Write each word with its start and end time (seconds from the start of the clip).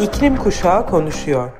İklim 0.00 0.36
Kuşağı 0.36 0.86
konuşuyor. 0.86 1.52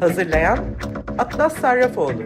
Hazırlayan 0.00 0.58
Atlas 1.18 1.56
Sarrafoğlu. 1.60 2.22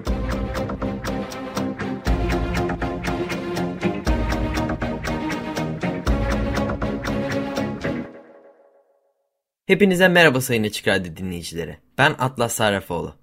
Hepinize 9.67 10.09
merhaba 10.09 10.41
sayın 10.41 10.65
Açık 10.65 10.89
Radyo 10.89 11.17
dinleyicileri. 11.17 11.79
Ben 11.99 12.15
Atlas 12.19 12.53
Sarrafoğlu. 12.53 13.15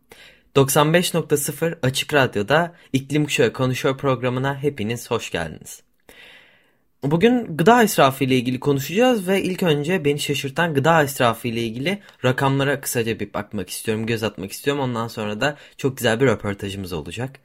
95.0 0.56 1.78
Açık 1.82 2.14
Radyo'da 2.14 2.75
İklim 2.93 3.25
Kuşağı 3.25 3.54
Konuşuyor 3.54 3.97
programına 3.97 4.57
hepiniz 4.64 5.11
hoş 5.11 5.32
geldiniz. 5.32 5.89
Bugün 7.04 7.58
gıda 7.58 7.84
israfı 7.84 8.24
ile 8.24 8.36
ilgili 8.36 8.60
konuşacağız 8.60 9.28
ve 9.28 9.44
ilk 9.44 9.64
önce 9.64 10.06
beni 10.06 10.20
şaşırtan 10.20 10.74
gıda 10.74 11.04
israfı 11.04 11.48
ile 11.48 11.62
ilgili 11.62 12.00
rakamlara 12.25 12.82
kısaca 12.82 13.20
bir 13.20 13.34
bakmak 13.34 13.70
istiyorum, 13.70 14.06
göz 14.06 14.24
atmak 14.24 14.52
istiyorum. 14.52 14.84
Ondan 14.84 15.08
sonra 15.08 15.42
da 15.42 15.58
çok 15.78 15.98
güzel 15.98 16.20
bir 16.20 16.25
röportajımız 16.25 16.94
olacak. 16.94 17.39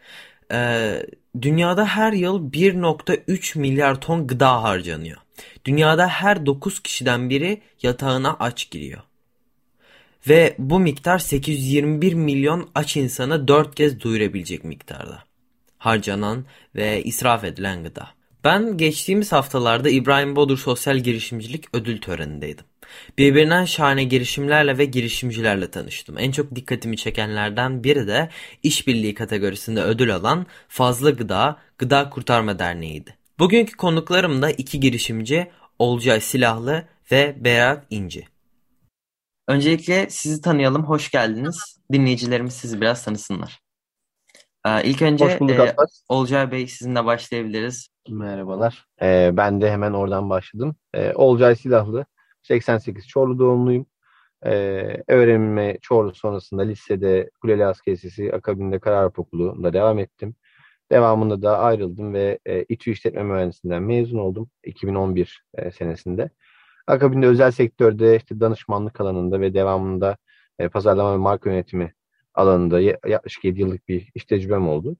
Ee, 0.53 1.07
dünyada 1.43 1.87
her 1.87 2.13
yıl 2.13 2.53
1.3 2.53 3.59
milyar 3.59 4.01
ton 4.01 4.27
gıda 4.27 4.63
harcanıyor. 4.63 5.19
Dünyada 5.65 6.09
her 6.09 6.47
9 6.47 6.81
kişiden 6.81 7.31
biri 7.31 7.63
yatağına 7.83 8.37
aç 8.41 8.71
giriyor. 8.71 9.03
Ve 10.29 10.55
bu 10.59 10.81
miktar 10.81 11.19
821 11.19 12.15
milyon 12.15 12.71
aç 12.75 12.97
insanı 12.97 13.49
4 13.49 13.75
kez 13.75 14.03
doyurabilecek 14.03 14.65
miktarda. 14.65 15.25
Harcanan 15.79 16.45
ve 16.75 17.03
israf 17.05 17.45
edilen 17.45 17.85
gıda. 17.85 18.14
Ben 18.45 18.77
geçtiğimiz 18.77 19.33
haftalarda 19.33 19.89
İbrahim 19.89 20.37
Bodur 20.37 20.59
Sosyal 20.59 20.97
Girişimcilik 20.97 21.65
Ödül 21.75 22.01
Töreni'ndeydim. 22.01 22.65
Birbirinden 23.19 23.65
şahane 23.65 24.05
girişimlerle 24.05 24.79
ve 24.79 24.85
girişimcilerle 24.85 25.71
tanıştım. 25.71 26.19
En 26.19 26.31
çok 26.31 26.55
dikkatimi 26.55 26.97
çekenlerden 26.97 27.85
biri 27.85 28.07
de 28.07 28.31
işbirliği 28.63 29.15
kategorisinde 29.15 29.83
ödül 29.83 30.15
alan 30.15 30.47
Fazla 30.69 31.11
Gıda 31.11 31.59
Gıda 31.79 32.11
Kurtarma 32.11 32.59
Derneği'ydi. 32.59 33.17
Bugünkü 33.39 33.77
konuklarım 33.77 34.43
da 34.43 34.51
iki 34.51 34.81
girişimci 34.81 35.51
Olcay 35.79 36.21
Silahlı 36.21 36.89
ve 37.13 37.37
Berat 37.45 37.87
İnci. 37.91 38.29
Öncelikle 39.49 40.07
sizi 40.11 40.41
tanıyalım, 40.41 40.85
hoş 40.85 41.11
geldiniz. 41.11 41.79
Dinleyicilerimiz 41.93 42.55
sizi 42.55 42.81
biraz 42.81 43.05
tanısınlar. 43.05 43.61
Ee, 44.67 44.85
ilk 44.85 45.03
önce 45.03 45.25
e. 45.25 45.75
Olcay 46.09 46.51
Bey 46.53 46.67
sizinle 46.67 47.05
başlayabiliriz. 47.05 47.94
Merhabalar. 48.09 48.87
Ee, 49.03 49.31
ben 49.37 49.61
de 49.61 49.71
hemen 49.71 49.93
oradan 49.93 50.31
başladım. 50.31 50.77
Ee, 50.95 51.13
Olcay 51.15 51.57
Silahlı, 51.57 52.07
88 52.43 53.09
Çorlu 53.09 53.39
doğumluyum. 53.39 53.87
Ee, 54.47 55.03
öğrenime 55.09 55.79
Çorlu 55.83 56.15
sonrasında 56.15 56.63
lisede 56.63 57.31
Kuleli 57.41 57.67
Asker 57.67 57.93
Lisesi, 57.93 58.33
akabinde 58.35 58.79
Kararp 58.81 59.19
Okulu'nda 59.19 59.73
devam 59.73 59.99
ettim. 59.99 60.35
Devamında 60.93 61.43
da 61.43 61.59
ayrıldım 61.59 62.15
ve 62.15 62.39
e, 62.47 62.65
İTÜ 62.65 62.91
İşletme 62.91 63.23
Mühendisliğinden 63.23 63.83
mezun 63.83 64.19
oldum 64.19 64.51
2011 64.65 65.45
e, 65.55 65.71
senesinde. 65.71 66.31
Akabinde 66.87 67.27
özel 67.27 67.51
sektörde 67.51 68.17
işte 68.17 68.41
danışmanlık 68.41 69.01
alanında 69.01 69.41
ve 69.41 69.55
devamında 69.55 70.17
e, 70.59 70.69
pazarlama 70.69 71.13
ve 71.15 71.17
marka 71.17 71.51
yönetimi 71.51 71.95
alanında 72.35 72.81
ya- 72.81 72.99
yaklaşık 73.09 73.45
7 73.45 73.61
yıllık 73.61 73.89
bir 73.89 74.11
iş 74.15 74.25
tecrübem 74.25 74.69
oldu. 74.69 74.97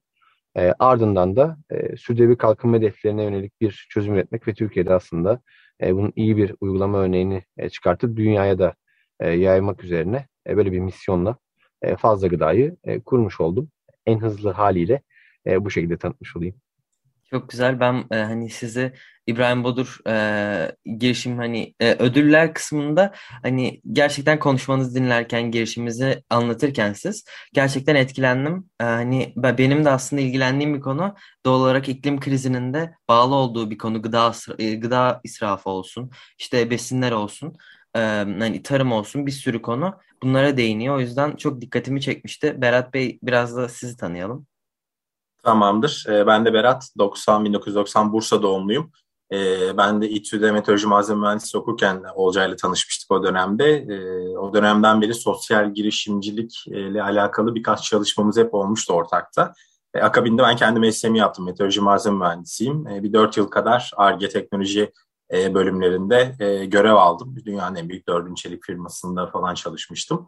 E, 0.57 0.73
ardından 0.79 1.35
da 1.35 1.57
e, 1.69 1.97
sürdürülebilir 1.97 2.37
kalkınma 2.37 2.77
hedeflerine 2.77 3.23
yönelik 3.23 3.61
bir 3.61 3.87
çözüm 3.89 4.13
üretmek 4.13 4.47
ve 4.47 4.53
Türkiye'de 4.53 4.93
aslında 4.93 5.41
e, 5.81 5.95
bunun 5.95 6.13
iyi 6.15 6.37
bir 6.37 6.55
uygulama 6.61 6.97
örneğini 6.97 7.43
e, 7.57 7.69
çıkartıp 7.69 8.17
dünyaya 8.17 8.59
da 8.59 8.75
e, 9.19 9.29
yaymak 9.29 9.83
üzerine 9.83 10.27
e, 10.47 10.57
böyle 10.57 10.71
bir 10.71 10.79
misyonla 10.79 11.37
e, 11.81 11.95
fazla 11.95 12.27
gıdayı 12.27 12.77
e, 12.83 12.99
kurmuş 12.99 13.41
oldum. 13.41 13.69
En 14.05 14.19
hızlı 14.19 14.51
haliyle 14.51 15.01
e, 15.47 15.65
bu 15.65 15.71
şekilde 15.71 15.97
tanıtmış 15.97 16.35
olayım. 16.35 16.55
Çok 17.29 17.49
güzel. 17.49 17.79
Ben 17.79 18.05
e, 18.11 18.15
hani 18.15 18.49
sizi 18.49 18.93
İbrahim 19.27 19.63
Bodur 19.63 19.97
e, 20.07 20.75
girişim 20.97 21.37
hani 21.37 21.75
e, 21.79 21.93
ödüller 21.93 22.53
kısmında 22.53 23.13
hani 23.43 23.81
gerçekten 23.91 24.39
konuşmanızı 24.39 24.95
dinlerken 24.95 25.51
girişimimizi 25.51 26.23
anlatırken 26.29 26.93
siz 26.93 27.25
gerçekten 27.53 27.95
etkilendim. 27.95 28.69
E, 28.81 28.83
hani 28.83 29.33
ben, 29.35 29.57
benim 29.57 29.85
de 29.85 29.89
aslında 29.89 30.21
ilgilendiğim 30.21 30.73
bir 30.75 30.79
konu 30.81 31.15
doğal 31.45 31.59
olarak 31.61 31.89
iklim 31.89 32.19
krizinin 32.19 32.73
de 32.73 32.95
bağlı 33.09 33.35
olduğu 33.35 33.69
bir 33.71 33.77
konu 33.77 34.01
gıda 34.01 34.33
e, 34.59 34.75
gıda 34.75 35.21
israfı 35.23 35.69
olsun 35.69 36.11
işte 36.39 36.69
besinler 36.69 37.11
olsun 37.11 37.57
e, 37.95 37.99
hani 37.99 38.63
tarım 38.63 38.91
olsun 38.91 39.25
bir 39.25 39.31
sürü 39.31 39.61
konu 39.61 39.99
bunlara 40.23 40.57
değiniyor. 40.57 40.95
O 40.95 40.99
yüzden 40.99 41.35
çok 41.35 41.61
dikkatimi 41.61 42.01
çekmişti. 42.01 42.61
Berat 42.61 42.93
Bey 42.93 43.19
biraz 43.23 43.57
da 43.57 43.69
sizi 43.69 43.97
tanıyalım. 43.97 44.47
Tamamdır. 45.45 46.05
Ee, 46.09 46.27
ben 46.27 46.45
de 46.45 46.53
Berat. 46.53 46.89
90 46.97 47.45
1990 47.45 48.13
Bursa 48.13 48.41
doğumluyum. 48.41 48.91
Ee, 49.31 49.77
ben 49.77 50.01
de 50.01 50.09
İTÜ'de 50.09 50.51
meteoroloji 50.51 50.87
malzeme 50.87 51.19
mühendisliği 51.19 51.61
okurken 51.61 52.03
Olcay'la 52.15 52.55
tanışmıştık 52.55 53.11
o 53.11 53.23
dönemde. 53.23 53.75
Ee, 53.75 54.37
o 54.37 54.53
dönemden 54.53 55.01
beri 55.01 55.13
sosyal 55.13 55.73
girişimcilikle 55.73 57.03
alakalı 57.03 57.55
birkaç 57.55 57.83
çalışmamız 57.83 58.37
hep 58.37 58.53
olmuştu 58.53 58.93
ortakta. 58.93 59.53
Akabinde 60.01 60.43
ben 60.43 60.55
kendi 60.55 60.79
mesleğimi 60.79 61.19
yaptım. 61.19 61.45
Meteoroloji 61.45 61.81
malzeme 61.81 62.17
mühendisiyim. 62.17 62.85
Bir 62.85 63.13
dört 63.13 63.37
yıl 63.37 63.47
kadar 63.47 63.91
ARGE 63.97 64.29
teknoloji 64.29 64.91
e, 65.33 65.53
bölümlerinde 65.53 66.35
e, 66.39 66.65
görev 66.65 66.93
aldım. 66.95 67.35
Dünyanın 67.45 67.75
en 67.75 67.89
büyük 67.89 68.07
dördüncü 68.07 68.41
çelik 68.41 68.65
firmasında 68.65 69.27
falan 69.27 69.53
çalışmıştım. 69.53 70.27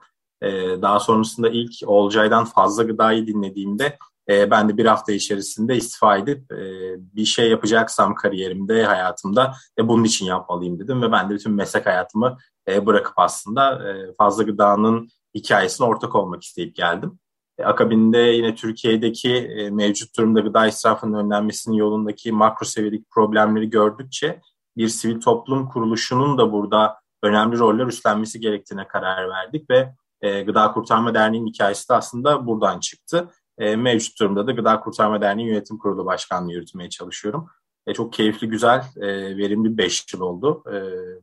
Daha 0.81 1.00
sonrasında 1.00 1.50
ilk 1.50 1.72
Olcay'dan 1.85 2.45
fazla 2.45 2.83
gıdayı 2.83 3.27
dinlediğimde 3.27 3.97
e, 4.29 4.51
ben 4.51 4.69
de 4.69 4.77
bir 4.77 4.85
hafta 4.85 5.11
içerisinde 5.11 5.75
istifa 5.75 6.17
edip 6.17 6.51
e, 6.51 6.57
bir 6.97 7.25
şey 7.25 7.49
yapacaksam 7.49 8.15
kariyerimde, 8.15 8.85
hayatımda 8.85 9.53
e, 9.79 9.88
bunun 9.88 10.03
için 10.03 10.25
yapmalıyım 10.25 10.79
dedim 10.79 11.01
ve 11.01 11.11
ben 11.11 11.29
de 11.29 11.33
bütün 11.33 11.51
meslek 11.51 11.85
hayatımı 11.85 12.38
e, 12.67 12.85
bırakıp 12.85 13.13
aslında 13.17 13.89
e, 13.89 14.13
fazla 14.17 14.43
gıdanın 14.43 15.09
hikayesine 15.35 15.88
ortak 15.88 16.15
olmak 16.15 16.43
isteyip 16.43 16.75
geldim. 16.75 17.19
E, 17.57 17.63
akabinde 17.63 18.17
yine 18.17 18.55
Türkiye'deki 18.55 19.33
e, 19.35 19.69
mevcut 19.69 20.17
durumda 20.17 20.39
gıda 20.39 20.67
israfının 20.67 21.25
önlenmesinin 21.25 21.75
yolundaki 21.75 22.31
makro 22.31 22.65
seviyedeki 22.65 23.05
problemleri 23.13 23.69
gördükçe 23.69 24.41
bir 24.77 24.88
sivil 24.88 25.21
toplum 25.21 25.69
kuruluşunun 25.69 26.38
da 26.38 26.51
burada 26.51 26.99
önemli 27.23 27.57
roller 27.57 27.85
üstlenmesi 27.85 28.39
gerektiğine 28.39 28.88
karar 28.88 29.29
verdik 29.29 29.69
ve 29.69 29.94
e, 30.21 30.41
Gıda 30.41 30.71
Kurtarma 30.71 31.13
Derneği'nin 31.13 31.47
hikayesi 31.47 31.89
de 31.89 31.94
aslında 31.94 32.47
buradan 32.47 32.79
çıktı. 32.79 33.29
E, 33.57 33.75
mevcut 33.75 34.19
durumda 34.19 34.47
da 34.47 34.51
Gıda 34.51 34.79
Kurtarma 34.79 35.22
Derneği 35.22 35.47
Yönetim 35.47 35.78
Kurulu 35.78 36.06
Başkanlığı 36.06 36.51
yürütmeye 36.51 36.90
çalışıyorum. 36.90 37.47
E, 37.88 37.94
çok 37.94 38.13
keyifli, 38.13 38.50
güzel, 38.50 38.84
e, 38.97 39.38
verimli 39.38 39.78
5 39.78 40.13
yıl 40.13 40.22
oldu. 40.22 40.63
E, 40.68 40.78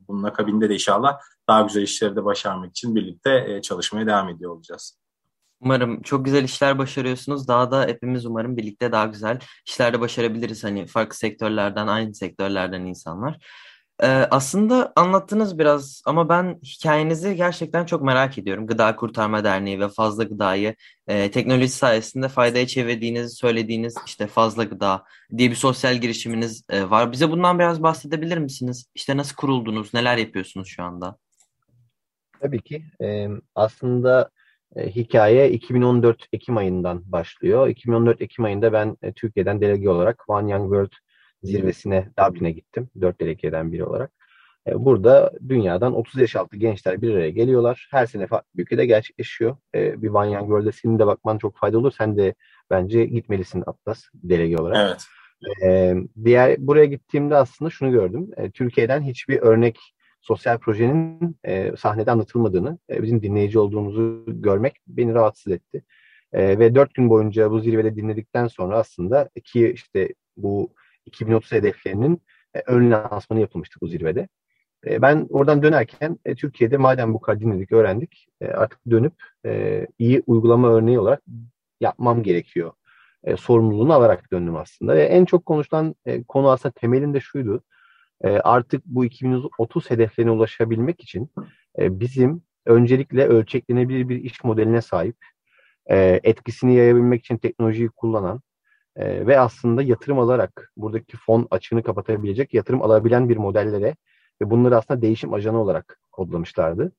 bunun 0.07 0.23
akabinde 0.23 0.69
de 0.69 0.73
inşallah 0.73 1.19
daha 1.49 1.61
güzel 1.61 1.81
işleri 1.81 2.15
de 2.15 2.25
başarmak 2.25 2.69
için 2.69 2.95
birlikte 2.95 3.45
e, 3.47 3.61
çalışmaya 3.61 4.07
devam 4.07 4.29
ediyor 4.29 4.51
olacağız. 4.51 4.97
Umarım 5.61 6.01
çok 6.01 6.25
güzel 6.25 6.43
işler 6.43 6.77
başarıyorsunuz. 6.77 7.47
Daha 7.47 7.71
da 7.71 7.85
hepimiz 7.87 8.25
umarım 8.25 8.57
birlikte 8.57 8.91
daha 8.91 9.05
güzel 9.05 9.39
işler 9.67 9.93
de 9.93 9.99
başarabiliriz. 9.99 10.63
Hani 10.63 10.87
farklı 10.87 11.17
sektörlerden, 11.17 11.87
aynı 11.87 12.15
sektörlerden 12.15 12.81
insanlar. 12.81 13.45
Aslında 14.31 14.93
anlattınız 14.95 15.59
biraz 15.59 16.01
ama 16.05 16.29
ben 16.29 16.59
hikayenizi 16.63 17.35
gerçekten 17.35 17.85
çok 17.85 18.01
merak 18.01 18.37
ediyorum. 18.37 18.67
Gıda 18.67 18.95
Kurtarma 18.95 19.43
Derneği 19.43 19.79
ve 19.79 19.87
Fazla 19.87 20.23
Gıda'yı 20.23 20.75
e, 21.07 21.31
teknoloji 21.31 21.69
sayesinde 21.69 22.27
faydaya 22.27 22.67
çevirdiğinizi 22.67 23.35
söylediğiniz 23.35 23.95
işte 24.05 24.27
Fazla 24.27 24.63
Gıda 24.63 25.03
diye 25.37 25.49
bir 25.49 25.55
sosyal 25.55 25.95
girişiminiz 25.95 26.63
e, 26.69 26.89
var. 26.89 27.11
Bize 27.11 27.31
bundan 27.31 27.59
biraz 27.59 27.83
bahsedebilir 27.83 28.37
misiniz? 28.37 28.85
İşte 28.95 29.17
nasıl 29.17 29.35
kuruldunuz, 29.35 29.93
neler 29.93 30.17
yapıyorsunuz 30.17 30.67
şu 30.67 30.83
anda? 30.83 31.17
Tabii 32.39 32.61
ki. 32.61 32.83
e, 33.01 33.27
aslında 33.55 34.29
e, 34.75 34.89
hikaye 34.89 35.51
2014 35.51 36.27
Ekim 36.33 36.57
ayından 36.57 37.11
başlıyor. 37.11 37.67
2014 37.67 38.21
Ekim 38.21 38.45
ayında 38.45 38.73
ben 38.73 38.97
e, 39.01 39.13
Türkiye'den 39.13 39.61
delege 39.61 39.89
olarak 39.89 40.29
One 40.29 40.51
Young 40.51 40.63
World 40.63 40.91
zirvesine 41.43 42.09
Dublin'e 42.19 42.51
gittim. 42.51 42.89
Dört 43.01 43.21
delegeden 43.21 43.71
biri 43.71 43.85
olarak. 43.85 44.11
E, 44.67 44.85
Burada 44.85 45.31
dünyadan 45.49 45.93
30 45.93 46.21
yaş 46.21 46.35
altı 46.35 46.57
gençler 46.57 47.01
bir 47.01 47.13
araya 47.13 47.29
geliyorlar. 47.29 47.87
Her 47.91 48.05
sene 48.05 48.27
farklı 48.27 48.47
bir 48.57 48.63
ülkede 48.63 48.85
gerçekleşiyor. 48.85 49.57
E, 49.75 50.01
Bir 50.01 50.07
Young 50.07 50.39
World'e 50.39 50.71
senin 50.71 50.99
de 50.99 51.07
bakman 51.07 51.37
çok 51.37 51.57
faydalı 51.57 51.79
olur. 51.79 51.93
Sen 51.97 52.17
de 52.17 52.35
bence 52.69 53.05
gitmelisin 53.05 53.63
Atlas 53.65 54.03
delege 54.13 54.57
olarak. 54.57 54.77
Evet. 54.89 55.05
Ee, 55.63 55.95
diğer 56.23 56.55
buraya 56.67 56.85
gittiğimde 56.85 57.35
aslında 57.35 57.69
şunu 57.71 57.91
gördüm. 57.91 58.29
Ee, 58.37 58.51
Türkiye'den 58.51 59.01
hiçbir 59.01 59.39
örnek 59.41 59.77
sosyal 60.21 60.57
projenin 60.57 61.37
e, 61.43 61.71
sahnede 61.77 62.11
anlatılmadığını, 62.11 62.77
e, 62.89 63.03
bizim 63.03 63.21
dinleyici 63.21 63.59
olduğumuzu 63.59 64.23
görmek 64.27 64.77
beni 64.87 65.13
rahatsız 65.13 65.53
etti. 65.53 65.83
E, 66.33 66.59
ve 66.59 66.75
dört 66.75 66.93
gün 66.93 67.09
boyunca 67.09 67.51
bu 67.51 67.59
zirvede 67.59 67.95
dinledikten 67.95 68.47
sonra 68.47 68.77
aslında 68.77 69.29
ki 69.43 69.71
işte 69.73 70.09
bu 70.37 70.73
2030 71.05 71.51
hedeflerinin 71.51 72.21
e, 72.53 72.59
ön 72.67 72.91
lansmanı 72.91 73.39
yapılmıştı 73.39 73.79
bu 73.81 73.87
zirvede. 73.87 74.27
E, 74.85 75.01
ben 75.01 75.27
oradan 75.29 75.63
dönerken 75.63 76.19
e, 76.25 76.35
Türkiye'de 76.35 76.77
madem 76.77 77.13
bu 77.13 77.21
kadar 77.21 77.39
dinledik, 77.39 77.71
öğrendik 77.71 78.27
e, 78.41 78.47
artık 78.47 78.79
dönüp 78.89 79.13
iyi 79.99 80.23
uygulama 80.27 80.69
örneği 80.69 80.99
olarak 80.99 81.21
yapmam 81.81 82.23
gerekiyor. 82.23 82.71
Sorumluluğunu 83.37 83.93
alarak 83.93 84.31
döndüm 84.31 84.55
aslında. 84.55 84.97
En 84.97 85.25
çok 85.25 85.45
konuşulan 85.45 85.95
konu 86.27 86.51
aslında 86.51 86.73
temelinde 86.73 87.19
şuydu. 87.19 87.63
Artık 88.23 88.85
bu 88.85 89.05
2030 89.05 89.89
hedeflerine 89.89 90.31
ulaşabilmek 90.31 91.03
için 91.03 91.31
bizim 91.77 92.43
öncelikle 92.65 93.27
ölçeklenebilir 93.27 94.09
bir 94.09 94.23
iş 94.23 94.43
modeline 94.43 94.81
sahip, 94.81 95.17
etkisini 96.23 96.75
yayabilmek 96.75 97.19
için 97.19 97.37
teknolojiyi 97.37 97.89
kullanan 97.89 98.41
e, 98.95 99.27
ve 99.27 99.39
aslında 99.39 99.81
yatırım 99.81 100.19
alarak 100.19 100.71
buradaki 100.77 101.17
fon 101.17 101.47
açığını 101.51 101.83
kapatabilecek 101.83 102.53
yatırım 102.53 102.81
alabilen 102.81 103.29
bir 103.29 103.37
modellere 103.37 103.95
ve 104.41 104.49
bunları 104.49 104.77
aslında 104.77 105.01
değişim 105.01 105.33
ajanı 105.33 105.61
olarak 105.61 105.99
kodlamışlardı. 106.11 106.91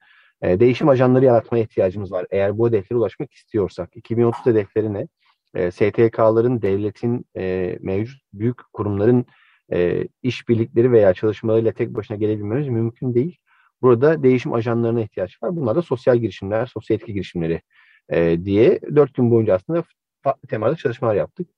E, 0.43 0.61
değişim 0.61 0.89
ajanları 0.89 1.25
yaratmaya 1.25 1.65
ihtiyacımız 1.65 2.13
var. 2.13 2.27
Eğer 2.31 2.59
bu 2.59 2.69
hedeflere 2.69 2.99
ulaşmak 2.99 3.33
istiyorsak 3.33 3.97
2030 3.97 4.47
hedeflerine 4.47 5.09
e, 5.55 5.71
STK'ların, 5.71 6.63
devletin, 6.63 7.27
e, 7.37 7.79
mevcut 7.81 8.21
büyük 8.33 8.73
kurumların 8.73 9.27
e, 9.73 10.09
işbirlikleri 10.23 10.93
veya 10.93 11.15
çalışmalarıyla 11.15 11.73
tek 11.73 11.95
başına 11.95 12.17
gelebilmemiz 12.17 12.69
mümkün 12.69 13.15
değil. 13.15 13.39
Burada 13.83 14.23
değişim 14.23 14.53
ajanlarına 14.53 15.01
ihtiyaç 15.01 15.43
var. 15.43 15.57
Bunlar 15.57 15.77
da 15.77 15.83
sosyal 15.83 16.17
girişimler, 16.19 16.67
sosyal 16.67 16.97
etki 16.97 17.13
girişimleri 17.13 17.63
e, 18.09 18.45
diye 18.45 18.81
dört 18.97 19.15
gün 19.15 19.31
boyunca 19.31 19.55
aslında 19.55 19.85
farklı 20.23 20.77
çalışmalar 20.77 21.15
yaptık. 21.15 21.56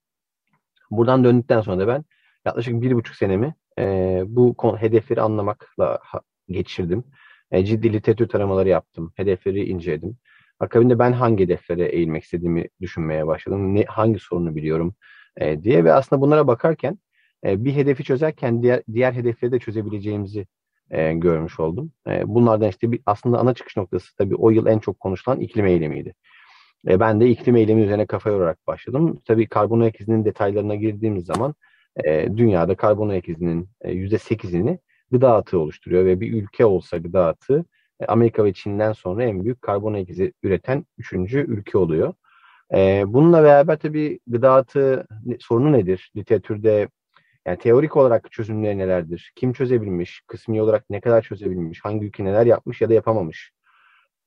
Buradan 0.90 1.25
döndükten 1.25 1.61
sonra 1.61 1.79
da 1.79 1.88
ben 1.88 2.05
yaklaşık 2.46 2.82
bir 2.82 2.93
buçuk 2.93 3.17
senemi 3.17 3.55
e, 3.79 4.23
bu 4.26 4.55
konu, 4.55 4.79
hedefleri 4.79 5.20
anlamakla 5.20 5.99
geçirdim. 6.49 7.05
E, 7.50 7.64
ciddi 7.64 7.93
literatür 7.93 8.29
taramaları 8.29 8.69
yaptım. 8.69 9.12
Hedefleri 9.17 9.64
inceledim. 9.64 10.17
Akabinde 10.61 10.99
ben 10.99 11.12
hangi 11.12 11.44
hedeflere 11.44 11.85
eğilmek 11.87 12.25
istediğimi 12.25 12.69
düşünmeye 12.81 13.26
başladım. 13.26 13.75
Ne, 13.75 13.85
hangi 13.85 14.19
sorunu 14.19 14.56
biliyorum 14.56 14.94
e, 15.37 15.62
diye 15.62 15.85
ve 15.85 15.93
aslında 15.93 16.23
bunlara 16.23 16.46
bakarken 16.46 16.99
e, 17.44 17.64
bir 17.64 17.73
hedefi 17.75 18.05
çözerken 18.05 18.62
diğer 18.62 18.82
diğer 18.93 19.12
hedefleri 19.12 19.52
de 19.52 19.58
çözebileceğimizi 19.58 20.46
e, 20.90 21.12
görmüş 21.12 21.61
oldum. 21.61 21.93
E, 22.08 22.29
bunlardan 22.29 22.69
işte 22.69 22.93
bir, 22.93 23.00
aslında 23.06 23.38
ana 23.38 23.55
çıkış 23.55 23.76
noktası 23.76 24.17
tabii 24.17 24.37
o 24.37 24.50
yıl 24.50 24.67
en 24.67 24.79
çok 24.79 25.00
konuşulan 25.00 25.40
iklim 25.40 25.67
eylemiydi. 25.67 26.14
E, 26.88 27.00
ben 27.00 27.20
de 27.20 27.28
iklim 27.30 27.56
eylemi 27.56 27.82
üzerine 27.82 28.06
kafa 28.06 28.30
yorarak 28.30 28.66
başladım. 28.66 29.20
Tabii 29.25 29.48
karbon 29.48 29.80
ayak 29.80 30.00
izinin 30.00 30.25
detaylarına 30.25 30.75
girdiğimiz 30.75 31.26
zaman 31.26 31.54
e, 32.04 32.36
dünyada 32.36 32.76
karbon 32.76 33.08
ayak 33.08 33.28
izinin 33.28 33.69
e, 33.80 33.92
%8'ini 33.92 34.78
gıda 35.10 35.34
atığı 35.36 35.58
oluşturuyor 35.58 36.04
ve 36.04 36.20
bir 36.20 36.42
ülke 36.42 36.64
olsa 36.64 36.98
gıda 36.98 37.26
atığı 37.26 37.64
e, 38.00 38.06
Amerika 38.06 38.44
ve 38.44 38.52
Çin'den 38.52 38.92
sonra 38.92 39.25
en 39.25 39.44
büyük 39.44 39.62
karbon 39.62 39.94
ayak 39.94 40.10
izi 40.10 40.32
üreten 40.42 40.84
üçüncü 40.98 41.38
ülke 41.38 41.78
oluyor. 41.78 42.14
E, 42.75 43.04
bununla 43.06 43.42
beraber 43.42 43.78
tabii 43.78 44.20
gıda 44.26 44.54
atığı 44.54 45.06
sorunu 45.40 45.72
nedir? 45.72 46.12
Literatürde 46.16 46.88
yani 47.46 47.58
teorik 47.58 47.96
olarak 47.96 48.32
çözümleri 48.32 48.78
nelerdir? 48.78 49.32
Kim 49.36 49.52
çözebilmiş? 49.52 50.22
Kısmi 50.26 50.62
olarak 50.62 50.90
ne 50.90 51.00
kadar 51.00 51.22
çözebilmiş? 51.22 51.80
Hangi 51.84 52.06
ülke 52.06 52.25
neler 52.25 52.46
yapmış 52.46 52.80
ya 52.80 52.88
da 52.88 52.94
yapamamış? 52.94 53.52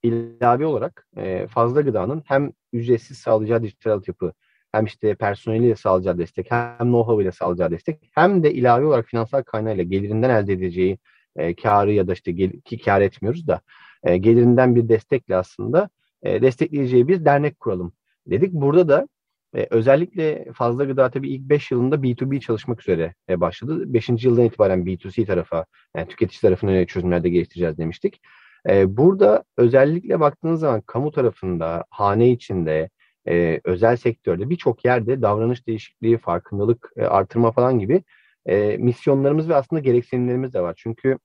İlave 0.03 0.65
olarak 0.65 1.07
e, 1.17 1.47
fazla 1.47 1.81
gıdanın 1.81 2.23
hem 2.25 2.51
ücretsiz 2.73 3.17
sağlayacağı 3.17 3.63
dijital 3.63 3.91
altyapı 3.91 4.33
hem 4.71 4.85
işte 4.85 5.15
personeliyle 5.15 5.75
sağlayacağı 5.75 6.17
destek 6.17 6.51
hem 6.51 6.77
know-how 6.79 7.23
ile 7.23 7.31
sağlayacağı 7.31 7.71
destek 7.71 8.09
hem 8.15 8.43
de 8.43 8.53
ilave 8.53 8.85
olarak 8.85 9.05
finansal 9.05 9.43
kaynağıyla 9.43 9.83
gelirinden 9.83 10.29
elde 10.29 10.53
edeceği 10.53 10.97
e, 11.35 11.55
karı 11.55 11.91
ya 11.91 12.07
da 12.07 12.13
işte 12.13 12.31
gel, 12.31 12.51
ki 12.61 12.77
kar 12.77 13.01
etmiyoruz 13.01 13.47
da 13.47 13.61
e, 14.03 14.17
gelirinden 14.17 14.75
bir 14.75 14.89
destekle 14.89 15.35
aslında 15.35 15.89
e, 16.23 16.41
destekleyeceği 16.41 17.07
bir 17.07 17.25
dernek 17.25 17.59
kuralım 17.59 17.93
dedik. 18.27 18.53
Burada 18.53 18.87
da 18.87 19.07
e, 19.55 19.67
özellikle 19.69 20.45
fazla 20.53 20.83
gıda 20.83 21.11
tabii 21.11 21.29
ilk 21.29 21.41
5 21.41 21.71
yılında 21.71 21.95
B2B 21.95 22.39
çalışmak 22.39 22.81
üzere 22.81 23.13
e, 23.29 23.41
başladı. 23.41 23.93
5. 23.93 24.09
yıldan 24.25 24.45
itibaren 24.45 24.85
B2C 24.85 25.25
tarafa 25.25 25.65
yani 25.95 26.07
tüketici 26.07 26.41
tarafına 26.41 26.85
çözümlerde 26.85 27.29
geliştireceğiz 27.29 27.77
demiştik. 27.77 28.21
E, 28.69 28.97
burada 28.97 29.43
özellikle 29.57 30.19
baktığınız 30.19 30.59
zaman 30.59 30.81
kamu 30.81 31.11
tarafında, 31.11 31.85
hane 31.89 32.29
içinde, 32.29 32.89
e, 33.27 33.61
özel 33.63 33.97
sektörde 33.97 34.49
birçok 34.49 34.85
yerde 34.85 35.21
davranış 35.21 35.67
değişikliği, 35.67 36.17
farkındalık 36.17 36.93
e, 36.97 37.05
artırma 37.05 37.51
falan 37.51 37.79
gibi 37.79 38.03
e, 38.45 38.77
misyonlarımız 38.77 39.49
ve 39.49 39.55
aslında 39.55 39.79
gereksinimlerimiz 39.79 40.53
de 40.53 40.61
var. 40.61 40.73
Çünkü 40.77 41.17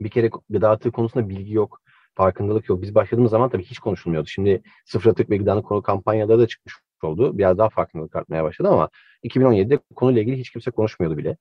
bir 0.00 0.10
kere 0.10 0.30
gıda 0.50 0.70
atığı 0.70 0.92
konusunda 0.92 1.28
bilgi 1.28 1.54
yok, 1.54 1.80
farkındalık 2.14 2.68
yok. 2.68 2.82
Biz 2.82 2.94
başladığımız 2.94 3.30
zaman 3.30 3.50
tabii 3.50 3.64
hiç 3.64 3.78
konuşulmuyordu. 3.78 4.28
Şimdi 4.28 4.62
sıfır 4.86 5.10
atık 5.10 5.30
ve 5.30 5.36
gıdanın 5.36 5.62
konu 5.62 5.82
kampanyaları 5.82 6.38
da 6.40 6.46
çıkmış 6.46 6.74
oldu. 7.02 7.38
Biraz 7.38 7.58
daha 7.58 7.68
farkındalık 7.68 8.16
artmaya 8.16 8.44
başladı 8.44 8.68
ama 8.68 8.90
2017'de 9.24 9.78
konuyla 9.96 10.22
ilgili 10.22 10.38
hiç 10.38 10.50
kimse 10.50 10.70
konuşmuyordu 10.70 11.18
bile. 11.18 11.36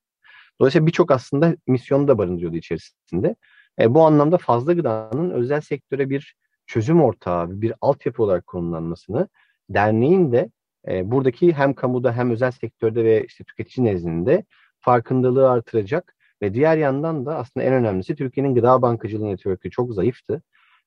Dolayısıyla 0.59 0.87
birçok 0.87 1.11
aslında 1.11 1.55
misyonu 1.67 2.07
da 2.07 2.17
barındırıyordu 2.17 2.55
içerisinde. 2.55 3.35
E, 3.79 3.93
bu 3.93 4.05
anlamda 4.05 4.37
fazla 4.37 4.73
gıdanın 4.73 5.29
özel 5.29 5.61
sektöre 5.61 6.09
bir 6.09 6.35
çözüm 6.67 7.01
ortağı, 7.01 7.61
bir 7.61 7.73
altyapı 7.81 8.23
olarak 8.23 8.47
konumlanmasını 8.47 9.27
derneğin 9.69 10.31
de 10.31 10.49
e, 10.87 11.11
buradaki 11.11 11.53
hem 11.53 11.73
kamuda 11.73 12.13
hem 12.13 12.31
özel 12.31 12.51
sektörde 12.51 13.03
ve 13.03 13.25
işte 13.25 13.43
tüketici 13.43 13.85
nezdinde 13.85 14.43
farkındalığı 14.79 15.49
artıracak 15.49 16.15
ve 16.41 16.53
diğer 16.53 16.77
yandan 16.77 17.25
da 17.25 17.37
aslında 17.37 17.65
en 17.65 17.73
önemlisi 17.73 18.15
Türkiye'nin 18.15 18.55
gıda 18.55 18.81
bankacılığı 18.81 19.25
network'ü 19.25 19.71
çok 19.71 19.93
zayıftı. 19.93 20.41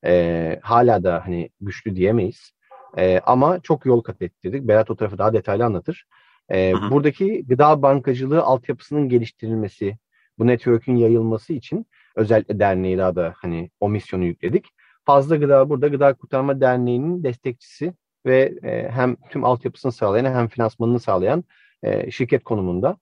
E, 0.04 0.58
hala 0.62 1.04
da 1.04 1.22
hani 1.26 1.50
güçlü 1.60 1.96
diyemeyiz. 1.96 2.52
E, 2.98 3.20
ama 3.20 3.60
çok 3.60 3.86
yol 3.86 4.02
kat 4.02 4.22
ettirdik. 4.22 4.68
Berat 4.68 4.90
o 4.90 4.96
tarafı 4.96 5.18
daha 5.18 5.32
detaylı 5.32 5.64
anlatır. 5.64 6.06
E, 6.52 6.72
buradaki 6.90 7.46
gıda 7.46 7.82
bankacılığı 7.82 8.42
altyapısının 8.42 9.08
geliştirilmesi, 9.08 9.96
bu 10.38 10.46
network'ün 10.46 10.96
yayılması 10.96 11.52
için 11.52 11.86
özellikle 12.16 12.58
derneği 12.58 12.98
daha 12.98 13.16
da 13.16 13.34
hani 13.36 13.70
o 13.80 13.88
misyonu 13.88 14.24
yükledik. 14.24 14.66
Fazla 15.04 15.36
Gıda 15.36 15.70
burada 15.70 15.88
Gıda 15.88 16.14
Kurtarma 16.14 16.60
Derneği'nin 16.60 17.24
destekçisi 17.24 17.94
ve 18.26 18.54
e, 18.62 18.88
hem 18.90 19.16
tüm 19.30 19.44
altyapısını 19.44 19.92
sağlayan 19.92 20.34
hem 20.34 20.48
finansmanını 20.48 21.00
sağlayan 21.00 21.44
e, 21.82 22.10
şirket 22.10 22.44
konumunda 22.44 22.96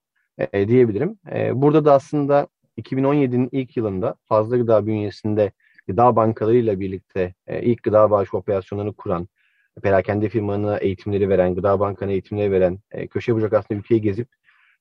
e, 0.53 0.67
diyebilirim. 0.67 1.19
E, 1.31 1.61
burada 1.61 1.85
da 1.85 1.93
aslında 1.93 2.47
2017'nin 2.77 3.49
ilk 3.51 3.77
yılında 3.77 4.15
Fazla 4.25 4.57
Gıda 4.57 4.87
bünyesinde 4.87 5.51
gıda 5.87 6.15
bankalarıyla 6.15 6.79
birlikte 6.79 7.33
e, 7.47 7.61
ilk 7.61 7.83
gıda 7.83 8.11
bağış 8.11 8.33
operasyonlarını 8.33 8.93
kuran, 8.93 9.27
perakende 9.83 10.29
firmanına 10.29 10.77
eğitimleri 10.77 11.29
veren, 11.29 11.55
gıda 11.55 11.79
bankana 11.79 12.11
eğitimleri 12.11 12.51
veren, 12.51 12.79
e, 12.91 13.07
köşe 13.07 13.35
bucak 13.35 13.53
aslında 13.53 13.79
ülkeyi 13.79 14.01
gezip 14.01 14.27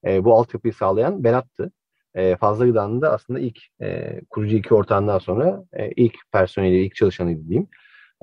e, 0.04 0.24
bu 0.24 0.34
altyapıyı 0.34 0.74
sağlayan 0.74 1.24
Berat'tı. 1.24 1.72
E, 2.14 2.36
Fazla 2.36 2.66
Gıda'nın 2.66 3.02
da 3.02 3.12
aslında 3.12 3.40
ilk 3.40 3.58
e, 3.82 4.20
kurucu 4.30 4.56
iki 4.56 4.74
ortağından 4.74 5.18
sonra 5.18 5.64
e, 5.72 5.90
ilk 5.90 6.14
personeli, 6.32 6.84
ilk 6.84 6.94
çalışanıydı 6.94 7.48
diyeyim. 7.48 7.68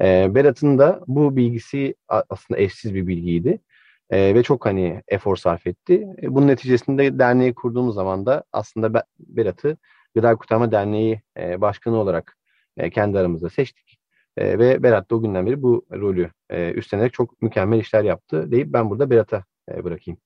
E, 0.01 0.35
Berat'ın 0.35 0.77
da 0.77 1.01
bu 1.07 1.35
bilgisi 1.35 1.95
aslında 2.07 2.59
eşsiz 2.59 2.93
bir 2.93 3.07
bilgiydi. 3.07 3.59
E, 4.09 4.35
ve 4.35 4.43
çok 4.43 4.65
hani 4.65 5.03
efor 5.07 5.35
sarf 5.35 5.67
etti. 5.67 6.07
E, 6.23 6.35
bunun 6.35 6.47
neticesinde 6.47 7.19
derneği 7.19 7.55
kurduğumuz 7.55 7.95
zaman 7.95 8.25
da 8.25 8.43
aslında 8.51 9.03
Berat'ı 9.19 9.77
Gıda 10.15 10.35
Kurtarma 10.35 10.71
Derneği 10.71 11.21
e, 11.37 11.61
başkanı 11.61 11.97
olarak 11.97 12.37
e, 12.77 12.89
kendi 12.89 13.19
aramızda 13.19 13.49
seçtik. 13.49 13.99
E, 14.37 14.59
ve 14.59 14.83
Berat 14.83 15.11
da 15.11 15.15
o 15.15 15.21
günden 15.21 15.45
beri 15.45 15.61
bu 15.61 15.85
rolü 15.91 16.31
e, 16.49 16.71
üstlenerek 16.71 17.13
çok 17.13 17.41
mükemmel 17.41 17.79
işler 17.79 18.03
yaptı 18.03 18.51
deyip 18.51 18.73
ben 18.73 18.89
burada 18.89 19.09
Berat'a 19.09 19.43
e, 19.71 19.83
bırakayım. 19.83 20.19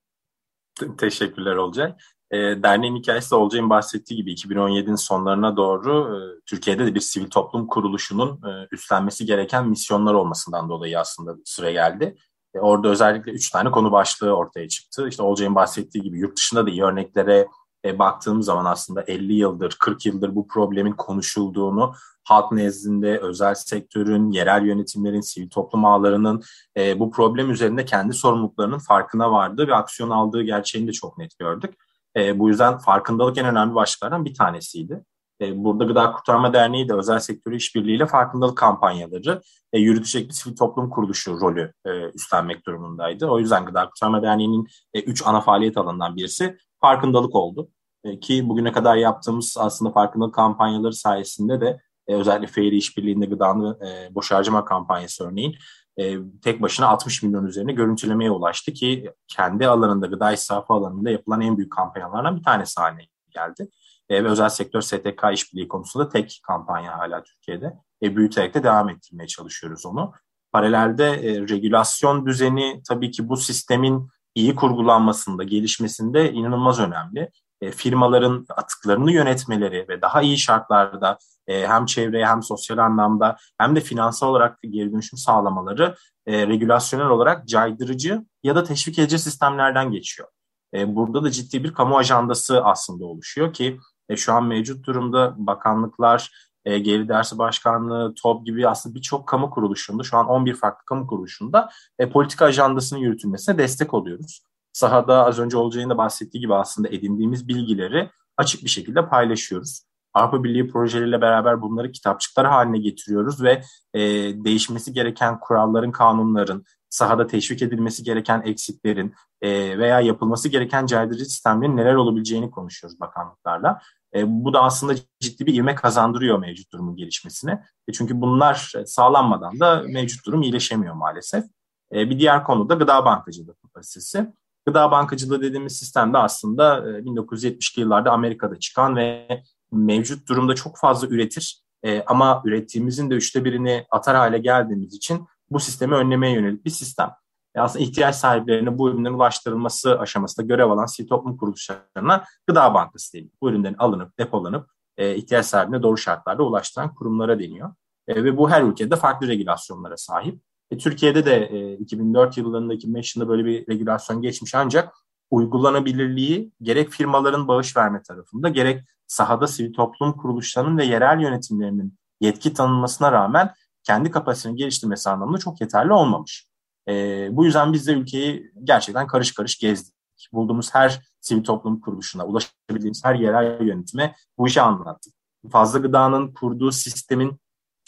Teşekkürler 0.98 1.56
Olcay. 1.56 1.94
E, 2.32 2.38
derneğin 2.38 2.96
hikayesi 2.96 3.32
de 3.32 3.36
Olcay'ın 3.36 3.70
bahsettiği 3.70 4.18
gibi 4.18 4.34
2017'nin 4.34 4.96
sonlarına 4.96 5.58
doğru 5.58 6.18
e, 6.18 6.18
Türkiye'de 6.46 6.86
de 6.86 6.96
bir 6.96 7.00
sivil 7.00 7.30
toplum 7.30 7.68
kuruluşunun 7.68 8.30
e, 8.30 8.68
üstlenmesi 8.72 9.26
gereken 9.26 9.68
misyonlar 9.68 10.14
olmasından 10.14 10.70
dolayı 10.70 11.00
aslında 11.00 11.36
süre 11.46 11.72
geldi. 11.72 12.16
E, 12.56 12.60
orada 12.60 12.88
özellikle 12.88 13.32
üç 13.32 13.50
tane 13.50 13.72
konu 13.72 13.92
başlığı 13.92 14.32
ortaya 14.32 14.68
çıktı. 14.68 15.08
İşte 15.08 15.24
Olcay'ın 15.24 15.56
bahsettiği 15.56 16.04
gibi 16.04 16.20
yurt 16.20 16.38
dışında 16.38 16.66
da 16.66 16.70
iyi 16.70 16.84
örneklere 16.84 17.48
e, 17.86 18.00
baktığım 18.00 18.42
zaman 18.42 18.66
aslında 18.66 19.02
50 19.02 19.34
yıldır, 19.34 19.78
40 19.80 20.06
yıldır 20.06 20.36
bu 20.36 20.48
problemin 20.48 20.94
konuşulduğunu, 20.94 21.94
halk 22.24 22.52
nezdinde 22.52 23.18
özel 23.18 23.56
sektörün, 23.56 24.32
yerel 24.32 24.66
yönetimlerin, 24.66 25.22
sivil 25.22 25.50
toplum 25.50 25.86
ağlarının 25.86 26.44
e, 26.78 27.00
bu 27.00 27.12
problem 27.12 27.52
üzerinde 27.52 27.86
kendi 27.86 28.14
sorumluluklarının 28.14 28.80
farkına 28.80 29.32
vardığı 29.32 29.68
ve 29.68 29.76
aksiyon 29.76 30.10
aldığı 30.10 30.42
gerçeğini 30.42 30.88
de 30.88 30.92
çok 30.92 31.18
net 31.18 31.40
gördük. 31.40 31.74
E, 32.18 32.40
bu 32.40 32.50
yüzden 32.50 32.78
farkındalık 32.78 33.38
en 33.38 33.46
önemli 33.46 33.76
başlıklardan 33.76 34.26
bir 34.26 34.34
tanesiydi. 34.34 35.04
E, 35.42 35.64
burada 35.64 35.84
Gıda 35.84 36.12
Kurtarma 36.12 36.54
Derneği 36.54 36.90
de 36.90 36.94
özel 36.94 37.20
sektörü 37.20 37.56
işbirliğiyle 37.56 38.06
farkındalık 38.06 38.58
kampanyaları, 38.58 39.42
e, 39.74 39.80
yürütecek 39.80 40.28
bir 40.28 40.34
sivil 40.34 40.56
toplum 40.56 40.90
kuruluşu 40.90 41.42
rolü 41.42 41.74
e, 41.86 41.90
üstlenmek 42.14 42.66
durumundaydı. 42.66 43.28
O 43.28 43.40
yüzden 43.40 43.66
Gıda 43.66 43.86
Kurtarma 43.86 44.24
Derneği'nin 44.24 44.68
e, 44.94 45.02
üç 45.02 45.28
ana 45.28 45.42
faaliyet 45.42 45.78
alanından 45.78 46.16
birisi 46.16 46.58
farkındalık 46.82 47.36
oldu. 47.36 47.70
E, 48.04 48.20
ki 48.20 48.50
bugüne 48.50 48.72
kadar 48.72 48.96
yaptığımız 48.96 49.56
aslında 49.60 49.92
farkındalık 49.92 50.34
kampanyaları 50.34 50.94
sayesinde 50.94 51.62
de 51.62 51.80
e, 52.08 52.16
özellikle 52.16 52.48
Feyri 52.48 52.78
İşbirliği'nde 52.78 53.26
gıdanlı 53.26 53.80
e, 53.88 54.16
boş 54.16 54.32
harcama 54.32 54.66
kampanyası 54.66 55.28
örneğin 55.28 55.56
e, 56.02 56.18
tek 56.42 56.62
başına 56.62 56.88
60 56.88 57.24
milyon 57.24 57.46
üzerine 57.46 57.72
görüntülemeye 57.72 58.32
ulaştı 58.32 58.74
ki 58.74 59.12
kendi 59.28 59.68
alanında 59.68 60.08
gıda 60.08 60.32
israfı 60.32 60.74
alanında 60.74 61.10
yapılan 61.10 61.42
en 61.42 61.58
büyük 61.58 61.72
kampanyalardan 61.72 62.38
bir 62.38 62.44
tanesi 62.44 62.82
haline 62.82 63.08
geldi. 63.30 63.70
E, 64.10 64.24
ve 64.24 64.28
özel 64.28 64.50
sektör 64.50 64.82
STK 64.82 65.24
işbirliği 65.34 65.68
konusunda 65.68 66.10
tek 66.10 66.42
kampanya 66.44 67.00
hala 67.00 67.24
Türkiye'de. 67.24 67.74
E, 68.04 68.16
büyüterek 68.16 68.54
de 68.54 68.64
devam 68.64 68.90
ettirmeye 68.90 69.28
çalışıyoruz 69.28 69.86
onu. 69.86 70.14
Paralelde 70.52 71.06
e, 71.06 71.42
regülasyon 71.42 72.26
düzeni 72.26 72.82
tabii 72.88 73.12
ki 73.12 73.30
bu 73.30 73.38
sistemin 73.38 74.10
iyi 74.36 74.56
kurgulanmasında, 74.56 75.44
gelişmesinde 75.44 76.32
inanılmaz 76.32 76.80
önemli. 76.80 77.32
E, 77.62 77.72
firmaların 77.72 78.46
atıklarını 78.50 79.12
yönetmeleri 79.12 79.86
ve 79.90 80.02
daha 80.02 80.22
iyi 80.22 80.38
şartlarda 80.38 81.18
e, 81.48 81.68
hem 81.68 81.86
çevreye 81.86 82.26
hem 82.26 82.44
sosyal 82.44 82.78
anlamda 82.78 83.38
hem 83.58 83.76
de 83.76 83.82
finansal 83.82 84.30
olarak 84.30 84.60
geri 84.62 84.92
dönüşüm 84.92 85.20
sağlamaları 85.20 85.96
e, 86.28 86.48
regülasyonel 86.48 87.08
olarak 87.08 87.48
caydırıcı 87.48 88.26
ya 88.44 88.56
da 88.56 88.64
teşvik 88.64 89.00
edici 89.00 89.20
sistemlerden 89.20 89.92
geçiyor. 89.92 90.30
Burada 90.74 91.24
da 91.24 91.32
ciddi 91.32 91.64
bir 91.64 91.74
kamu 91.74 91.98
ajandası 91.98 92.64
aslında 92.64 93.06
oluşuyor 93.06 93.54
ki 93.54 93.80
şu 94.16 94.34
an 94.34 94.46
mevcut 94.46 94.86
durumda 94.86 95.36
bakanlıklar, 95.38 96.32
e, 96.66 96.80
Geri 96.80 97.10
Dersi 97.10 97.38
Başkanlığı, 97.38 98.14
TOB 98.24 98.46
gibi 98.46 98.68
aslında 98.68 98.96
birçok 98.96 99.28
kamu 99.28 99.50
kuruluşunda, 99.50 100.04
şu 100.04 100.18
an 100.18 100.28
11 100.28 100.56
farklı 100.56 100.86
kamu 100.86 101.08
kuruluşunda 101.08 101.70
politika 102.14 102.46
ajandasının 102.46 103.00
yürütülmesine 103.00 103.58
destek 103.58 103.94
oluyoruz. 103.94 104.42
Sahada 104.74 105.26
az 105.26 105.40
önce 105.40 105.58
Olcay'ın 105.58 105.90
da 105.90 105.98
bahsettiği 105.98 106.42
gibi 106.42 106.56
aslında 106.56 106.88
edindiğimiz 106.90 107.48
bilgileri 107.48 108.10
açık 108.38 108.64
bir 108.64 108.70
şekilde 108.70 109.10
paylaşıyoruz. 109.10 109.84
Avrupa 110.14 110.44
Birliği 110.44 110.68
projeleriyle 110.68 111.22
beraber 111.22 111.62
bunları 111.62 111.92
kitapçıklar 111.92 112.48
haline 112.48 112.78
getiriyoruz 112.78 113.44
ve 113.44 113.62
e, 113.94 114.02
değişmesi 114.44 114.94
gereken 114.94 115.40
kuralların, 115.40 115.92
kanunların, 115.92 116.66
sahada 116.90 117.28
teşvik 117.28 117.62
edilmesi 117.62 118.04
gereken 118.04 118.42
eksiklerin 118.46 119.14
e, 119.42 119.80
veya 119.80 120.00
yapılması 120.00 120.50
gereken 120.50 120.86
caydırıcı 120.86 121.26
sistemlerin 121.26 121.78
neler 121.78 121.96
olabileceğini 121.96 122.52
konuşuyoruz 122.52 123.00
bakanlıklarla. 123.00 123.82
E, 124.16 124.24
bu 124.28 124.54
da 124.54 124.62
aslında 124.64 124.96
ciddi 125.20 125.46
bir 125.46 125.54
ivme 125.54 125.76
kazandırıyor 125.76 126.40
mevcut 126.40 126.74
durumun 126.74 126.96
gelişmesine. 126.96 127.64
E, 127.88 127.92
çünkü 127.94 128.22
bunlar 128.22 128.74
sağlanmadan 128.86 129.60
da 129.60 129.84
mevcut 129.88 130.26
durum 130.26 130.42
iyileşemiyor 130.42 130.94
maalesef. 130.94 131.46
E, 131.94 132.10
bir 132.10 132.20
diğer 132.20 132.44
konu 132.44 132.70
da 132.70 132.74
gıda 132.74 133.06
bankacılığı 133.06 133.56
kapasitesi. 133.56 134.34
Gıda 134.66 134.92
bankacılığı 134.92 135.42
dediğimiz 135.42 135.80
sistem 135.80 136.14
de 136.14 136.18
aslında 136.18 136.78
1970'li 136.78 137.82
yıllarda 137.82 138.12
Amerika'da 138.12 138.60
çıkan 138.60 138.96
ve 138.96 139.28
mevcut 139.72 140.28
durumda 140.28 140.56
çok 140.56 140.78
fazla 140.78 141.08
üretir 141.08 141.62
e, 141.84 142.04
ama 142.06 142.42
ürettiğimizin 142.46 143.10
de 143.10 143.16
üçte 143.16 143.46
birini 143.46 143.86
atar 143.92 144.16
hale 144.16 144.38
geldiğimiz 144.38 144.94
için 144.94 145.28
bu 145.50 145.60
sistemi 145.60 145.96
önlemeye 145.96 146.34
yönelik 146.34 146.66
bir 146.66 146.70
sistem. 146.70 147.12
E, 147.56 147.60
aslında 147.60 147.86
ihtiyaç 147.86 148.16
sahiplerine 148.16 148.78
bu 148.78 148.90
ürünlerin 148.90 149.14
ulaştırılması 149.14 150.00
aşamasında 150.00 150.46
görev 150.46 150.70
alan 150.70 150.86
sivil 150.86 151.08
toplum 151.08 151.38
kuruluşlarına 151.38 152.26
gıda 152.48 152.74
bankası 152.74 153.14
deniyor. 153.14 153.32
Bu 153.42 153.50
ürünlerin 153.50 153.76
alınıp 153.78 154.18
depolanıp 154.20 154.70
e, 154.98 155.16
ihtiyaç 155.16 155.46
sahibine 155.46 155.84
doğru 155.84 155.98
şartlarda 155.98 156.44
ulaştıran 156.44 156.96
kurumlara 156.96 157.40
deniyor. 157.40 157.74
E, 158.08 158.24
ve 158.24 158.38
bu 158.38 158.50
her 158.50 158.62
ülkede 158.62 158.96
farklı 158.96 159.28
regülasyonlara 159.28 159.98
sahip. 159.98 160.42
E, 160.72 160.78
Türkiye'de 160.78 161.26
de 161.26 161.46
e, 161.46 161.74
2004 161.74 162.38
yılında 162.38 162.74
2005 162.74 163.16
yılında 163.16 163.30
böyle 163.30 163.46
bir 163.46 163.68
regülasyon 163.68 164.22
geçmiş 164.22 164.56
ancak 164.56 164.94
uygulanabilirliği 165.32 166.52
gerek 166.62 166.90
firmaların 166.90 167.48
bağış 167.48 167.78
verme 167.78 168.02
tarafında 168.04 168.50
gerek 168.50 168.84
sahada 169.08 169.48
sivil 169.48 169.74
toplum 169.74 170.18
kuruluşlarının 170.18 170.78
ve 170.78 170.86
yerel 170.86 171.20
yönetimlerinin 171.20 171.98
yetki 172.22 172.54
tanınmasına 172.54 173.12
rağmen 173.12 173.54
kendi 173.84 174.12
kapasitesini 174.12 174.56
geliştirmesi 174.56 175.10
anlamında 175.10 175.38
çok 175.38 175.62
yeterli 175.62 175.94
olmamış. 175.94 176.48
E, 176.88 176.94
bu 177.32 177.46
yüzden 177.46 177.74
biz 177.74 177.88
de 177.88 177.94
ülkeyi 177.94 178.52
gerçekten 178.64 179.08
karış 179.08 179.34
karış 179.34 179.60
gezdik. 179.60 179.94
Bulduğumuz 180.34 180.76
her 180.76 181.02
sivil 181.22 181.44
toplum 181.44 181.82
kuruluşuna, 181.82 182.26
ulaşabildiğimiz 182.26 183.06
her 183.06 183.16
yerel 183.16 183.68
yönetime 183.68 184.16
bu 184.38 184.48
işi 184.48 184.62
anlattık. 184.62 185.14
Fazla 185.52 185.80
Gıda'nın 185.80 186.34
kurduğu 186.34 186.72
sistemin 186.72 187.40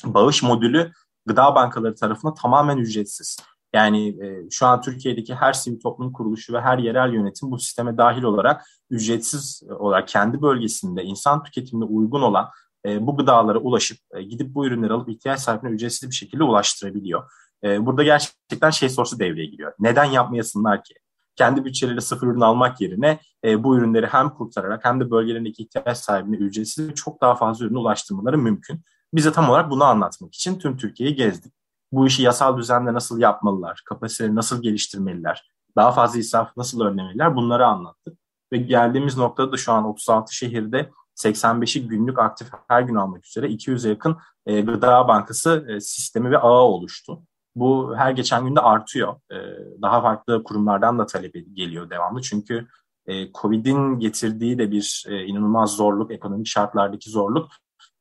bağış 0.05 0.43
modülü 0.43 0.91
gıda 1.25 1.55
bankaları 1.55 1.95
tarafından 1.95 2.35
tamamen 2.35 2.77
ücretsiz. 2.77 3.37
Yani 3.73 4.07
e, 4.25 4.49
şu 4.49 4.65
an 4.65 4.81
Türkiye'deki 4.81 5.35
her 5.35 5.53
sivil 5.53 5.79
toplum 5.79 6.13
kuruluşu 6.13 6.53
ve 6.53 6.61
her 6.61 6.77
yerel 6.77 7.13
yönetim 7.13 7.51
bu 7.51 7.59
sisteme 7.59 7.97
dahil 7.97 8.23
olarak 8.23 8.65
ücretsiz 8.89 9.63
olarak 9.79 10.07
kendi 10.07 10.41
bölgesinde 10.41 11.03
insan 11.03 11.43
tüketimine 11.43 11.85
uygun 11.85 12.21
olan 12.21 12.49
e, 12.85 13.07
bu 13.07 13.17
gıdalara 13.17 13.59
ulaşıp 13.59 13.97
e, 14.13 14.23
gidip 14.23 14.55
bu 14.55 14.65
ürünleri 14.65 14.93
alıp 14.93 15.09
ihtiyaç 15.09 15.39
sahibine 15.39 15.71
ücretsiz 15.71 16.09
bir 16.09 16.15
şekilde 16.15 16.43
ulaştırabiliyor. 16.43 17.31
E, 17.63 17.85
burada 17.85 18.03
gerçekten 18.03 18.69
şey 18.69 18.89
sorusu 18.89 19.19
devreye 19.19 19.45
giriyor. 19.45 19.73
Neden 19.79 20.05
yapmayasınlar 20.05 20.83
ki? 20.83 20.93
Kendi 21.35 21.65
bütçeleriyle 21.65 22.01
sıfır 22.01 22.27
ürün 22.27 22.41
almak 22.41 22.81
yerine 22.81 23.19
e, 23.45 23.63
bu 23.63 23.77
ürünleri 23.77 24.07
hem 24.07 24.29
kurtararak 24.29 24.85
hem 24.85 24.99
de 24.99 25.11
bölgelerindeki 25.11 25.63
ihtiyaç 25.63 25.97
sahibine 25.97 26.35
ücretsiz 26.35 26.93
çok 26.93 27.21
daha 27.21 27.35
fazla 27.35 27.65
ürünü 27.65 27.77
ulaştırmaları 27.77 28.37
mümkün. 28.37 28.81
Bize 29.13 29.31
tam 29.31 29.49
olarak 29.49 29.69
bunu 29.69 29.83
anlatmak 29.83 30.33
için 30.35 30.59
tüm 30.59 30.77
Türkiye'yi 30.77 31.15
gezdik 31.15 31.53
bu 31.93 32.07
işi 32.07 32.23
yasal 32.23 32.57
düzenle 32.57 32.93
nasıl 32.93 33.19
yapmalılar, 33.19 33.81
kapasiteleri 33.85 34.35
nasıl 34.35 34.61
geliştirmeliler, 34.61 35.51
daha 35.75 35.91
fazla 35.91 36.19
israf 36.19 36.57
nasıl 36.57 36.81
önlemeliler 36.81 37.35
bunları 37.35 37.65
anlattık. 37.67 38.17
Ve 38.53 38.57
geldiğimiz 38.57 39.17
noktada 39.17 39.51
da 39.51 39.57
şu 39.57 39.71
an 39.71 39.85
36 39.85 40.35
şehirde 40.35 40.89
85'i 41.15 41.87
günlük 41.87 42.19
aktif 42.19 42.47
her 42.67 42.81
gün 42.81 42.95
almak 42.95 43.25
üzere 43.25 43.47
200'e 43.47 43.89
yakın 43.89 44.17
e, 44.45 44.61
gıda 44.61 45.07
bankası 45.07 45.65
e, 45.69 45.79
sistemi 45.79 46.31
ve 46.31 46.37
ağı 46.37 46.61
oluştu. 46.61 47.21
Bu 47.55 47.93
her 47.97 48.11
geçen 48.11 48.45
günde 48.45 48.59
artıyor. 48.59 49.15
E, 49.31 49.35
daha 49.81 50.01
farklı 50.01 50.43
kurumlardan 50.43 50.99
da 50.99 51.05
talep 51.05 51.33
geliyor 51.53 51.89
devamlı. 51.89 52.21
Çünkü 52.21 52.67
e, 53.05 53.31
Covid'in 53.31 53.99
getirdiği 53.99 54.57
de 54.57 54.71
bir 54.71 55.05
e, 55.07 55.25
inanılmaz 55.25 55.75
zorluk, 55.75 56.11
ekonomik 56.11 56.47
şartlardaki 56.47 57.09
zorluk 57.09 57.47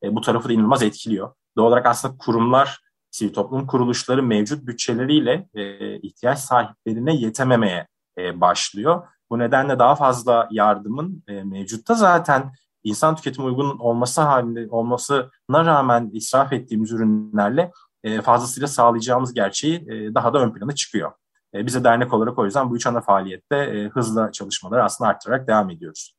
e, 0.03 0.15
bu 0.15 0.21
tarafı 0.21 0.49
da 0.49 0.53
inanılmaz 0.53 0.83
etkiliyor. 0.83 1.33
Doğal 1.57 1.67
olarak 1.67 1.85
aslında 1.85 2.17
kurumlar 2.17 2.79
sivil 3.11 3.33
toplum 3.33 3.67
kuruluşları 3.67 4.23
mevcut 4.23 4.67
bütçeleriyle 4.67 5.47
e, 5.53 5.95
ihtiyaç 5.99 6.39
sahiplerine 6.39 7.15
yetememeye 7.15 7.87
e, 8.17 8.41
başlıyor. 8.41 9.07
Bu 9.29 9.39
nedenle 9.39 9.79
daha 9.79 9.95
fazla 9.95 10.47
yardımın 10.51 11.23
e, 11.27 11.43
mevcutta 11.43 11.93
zaten 11.93 12.53
insan 12.83 13.15
tüketim 13.15 13.45
uygun 13.45 13.79
olması 13.79 14.21
halinde 14.21 14.67
olmasına 14.69 15.65
rağmen 15.65 16.09
israf 16.13 16.53
ettiğimiz 16.53 16.91
ürünlerle 16.91 17.71
e, 18.03 18.21
fazlasıyla 18.21 18.67
sağlayacağımız 18.67 19.33
gerçeği 19.33 19.75
e, 19.75 20.15
daha 20.15 20.33
da 20.33 20.39
ön 20.39 20.53
plana 20.53 20.75
çıkıyor. 20.75 21.11
E, 21.53 21.65
bize 21.65 21.83
dernek 21.83 22.13
olarak 22.13 22.39
o 22.39 22.45
yüzden 22.45 22.69
bu 22.69 22.75
üç 22.75 22.87
ana 22.87 23.01
faaliyette 23.01 23.55
e, 23.55 23.89
hızla 23.89 24.31
çalışmaları 24.31 24.83
aslında 24.83 25.09
arttırarak 25.09 25.47
devam 25.47 25.69
ediyoruz. 25.69 26.15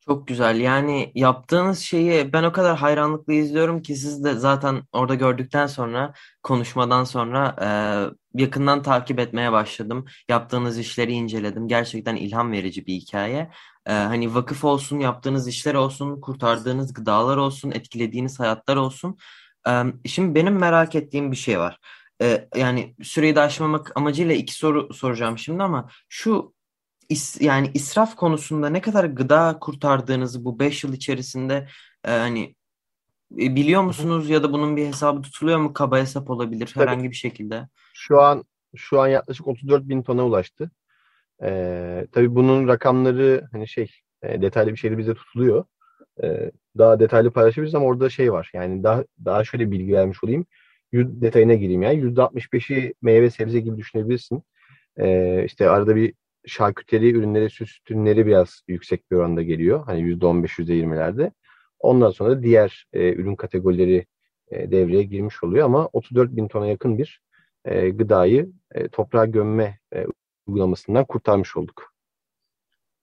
Çok 0.00 0.28
güzel. 0.28 0.60
Yani 0.60 1.12
yaptığınız 1.14 1.78
şeyi 1.78 2.32
ben 2.32 2.42
o 2.42 2.52
kadar 2.52 2.76
hayranlıkla 2.76 3.32
izliyorum 3.32 3.82
ki 3.82 3.96
siz 3.96 4.24
de 4.24 4.34
zaten 4.34 4.82
orada 4.92 5.14
gördükten 5.14 5.66
sonra 5.66 6.12
konuşmadan 6.42 7.04
sonra 7.04 7.56
e, 8.34 8.40
yakından 8.42 8.82
takip 8.82 9.18
etmeye 9.18 9.52
başladım. 9.52 10.04
Yaptığınız 10.28 10.78
işleri 10.78 11.12
inceledim. 11.12 11.68
Gerçekten 11.68 12.16
ilham 12.16 12.52
verici 12.52 12.86
bir 12.86 12.94
hikaye. 12.94 13.50
E, 13.86 13.92
hani 13.92 14.34
vakıf 14.34 14.64
olsun, 14.64 14.98
yaptığınız 14.98 15.48
işler 15.48 15.74
olsun, 15.74 16.20
kurtardığınız 16.20 16.92
gıdalar 16.92 17.36
olsun, 17.36 17.70
etkilediğiniz 17.70 18.40
hayatlar 18.40 18.76
olsun. 18.76 19.16
E, 19.68 19.82
şimdi 20.06 20.34
benim 20.34 20.58
merak 20.58 20.94
ettiğim 20.94 21.32
bir 21.32 21.36
şey 21.36 21.58
var. 21.58 21.78
E, 22.22 22.48
yani 22.56 22.94
süreyi 23.02 23.36
de 23.36 23.40
aşmamak 23.40 23.92
amacıyla 23.96 24.34
iki 24.34 24.54
soru 24.54 24.94
soracağım 24.94 25.38
şimdi 25.38 25.62
ama 25.62 25.88
şu 26.08 26.54
is, 27.10 27.40
yani 27.40 27.70
israf 27.74 28.16
konusunda 28.16 28.68
ne 28.68 28.80
kadar 28.80 29.04
gıda 29.04 29.58
kurtardığınızı 29.60 30.44
bu 30.44 30.58
5 30.58 30.84
yıl 30.84 30.92
içerisinde 30.92 31.68
e, 32.04 32.10
hani 32.10 32.54
e, 33.38 33.54
biliyor 33.56 33.82
musunuz 33.82 34.30
ya 34.30 34.42
da 34.42 34.52
bunun 34.52 34.76
bir 34.76 34.86
hesabı 34.86 35.22
tutuluyor 35.22 35.58
mu? 35.58 35.72
Kaba 35.72 35.98
hesap 35.98 36.30
olabilir 36.30 36.70
herhangi 36.74 37.00
Tabii. 37.00 37.10
bir 37.10 37.16
şekilde. 37.16 37.68
Şu 37.94 38.20
an 38.20 38.44
şu 38.76 39.00
an 39.00 39.08
yaklaşık 39.08 39.48
34 39.48 39.88
bin 39.88 40.02
tona 40.02 40.26
ulaştı. 40.26 40.70
Ee, 41.42 42.06
tabii 42.12 42.34
bunun 42.34 42.68
rakamları 42.68 43.48
hani 43.52 43.68
şey 43.68 43.90
e, 44.22 44.42
detaylı 44.42 44.70
bir 44.70 44.76
şeyde 44.76 44.98
bize 44.98 45.14
tutuluyor. 45.14 45.64
Ee, 46.22 46.50
daha 46.78 47.00
detaylı 47.00 47.30
paylaşabiliriz 47.30 47.74
ama 47.74 47.86
orada 47.86 48.10
şey 48.10 48.32
var. 48.32 48.50
Yani 48.54 48.82
daha 48.82 49.04
daha 49.24 49.44
şöyle 49.44 49.70
bilgi 49.70 49.92
vermiş 49.92 50.24
olayım. 50.24 50.46
Yüz, 50.92 51.20
detayına 51.20 51.54
gireyim 51.54 51.82
yani. 51.82 52.00
%65'i 52.00 52.94
meyve 53.02 53.30
sebze 53.30 53.60
gibi 53.60 53.76
düşünebilirsin. 53.76 54.42
Ee, 55.00 55.44
işte 55.44 55.70
arada 55.70 55.96
bir 55.96 56.14
şarküteri 56.46 57.10
ürünleri, 57.10 57.50
süs 57.50 57.78
ürünleri 57.88 58.26
biraz 58.26 58.62
yüksek 58.68 59.10
bir 59.10 59.16
oranda 59.16 59.42
geliyor. 59.42 59.84
Hani 59.86 60.00
%15, 60.00 60.58
%20'lerde. 60.58 61.32
Ondan 61.78 62.10
sonra 62.10 62.30
da 62.30 62.42
diğer 62.42 62.86
e, 62.92 63.12
ürün 63.12 63.36
kategorileri 63.36 64.06
e, 64.48 64.70
devreye 64.70 65.02
girmiş 65.02 65.44
oluyor 65.44 65.64
ama 65.64 65.86
34 65.86 66.36
bin 66.36 66.48
tona 66.48 66.66
yakın 66.66 66.98
bir 66.98 67.20
e, 67.64 67.90
gıdayı 67.90 68.52
e, 68.74 68.88
toprağa 68.88 69.26
gömme 69.26 69.78
e, 69.94 70.06
uygulamasından 70.46 71.04
kurtarmış 71.04 71.56
olduk. 71.56 71.94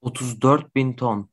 34 0.01 0.75
bin 0.75 0.93
ton. 0.93 1.29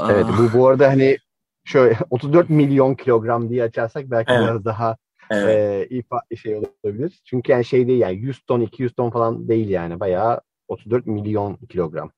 Evet 0.00 0.26
bu 0.38 0.58
bu 0.58 0.68
arada 0.68 0.88
hani 0.88 1.16
şöyle 1.64 1.98
34 2.10 2.50
milyon 2.50 2.94
kilogram 2.94 3.50
diye 3.50 3.62
açarsak 3.62 4.10
belki 4.10 4.32
evet. 4.32 4.42
biraz 4.42 4.64
daha 4.64 4.96
evet. 5.30 5.90
e, 5.90 5.96
ifa 5.96 6.20
şey 6.42 6.56
olabilir. 6.56 7.20
Çünkü 7.24 7.52
yani 7.52 7.64
şey 7.64 7.88
değil 7.88 8.00
yani 8.00 8.16
100 8.16 8.40
ton 8.40 8.60
200 8.60 8.92
ton 8.92 9.10
falan 9.10 9.48
değil 9.48 9.68
yani 9.68 10.00
bayağı 10.00 10.40
34 10.68 11.06
milyon 11.06 11.56
kilogram. 11.56 12.10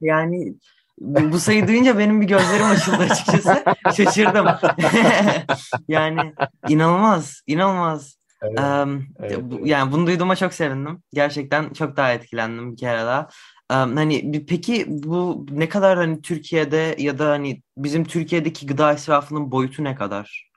Yani 0.00 0.54
bu, 0.98 1.38
sayı 1.38 1.68
duyunca 1.68 1.98
benim 1.98 2.20
bir 2.20 2.26
gözlerim 2.26 2.66
açıldı 2.66 2.96
açıkçası. 2.96 3.64
Şaşırdım. 3.96 4.46
yani 5.88 6.34
inanılmaz, 6.68 7.42
inanılmaz. 7.46 8.16
Evet, 8.42 8.60
um, 8.60 9.06
evet, 9.20 9.32
evet. 9.32 9.66
Yani 9.66 9.92
bunu 9.92 10.06
duyduğuma 10.06 10.36
çok 10.36 10.54
sevindim. 10.54 11.02
Gerçekten 11.12 11.72
çok 11.72 11.96
daha 11.96 12.12
etkilendim 12.12 12.72
bir 12.72 12.76
kere 12.76 13.00
daha. 13.00 13.28
Um, 13.72 13.96
hani 13.96 14.46
peki 14.48 14.84
bu 14.88 15.46
ne 15.50 15.68
kadar 15.68 15.98
hani 15.98 16.22
Türkiye'de 16.22 16.94
ya 16.98 17.18
da 17.18 17.28
hani 17.28 17.62
bizim 17.76 18.04
Türkiye'deki 18.04 18.66
gıda 18.66 18.92
israfının 18.92 19.50
boyutu 19.50 19.84
ne 19.84 19.94
kadar? 19.94 20.50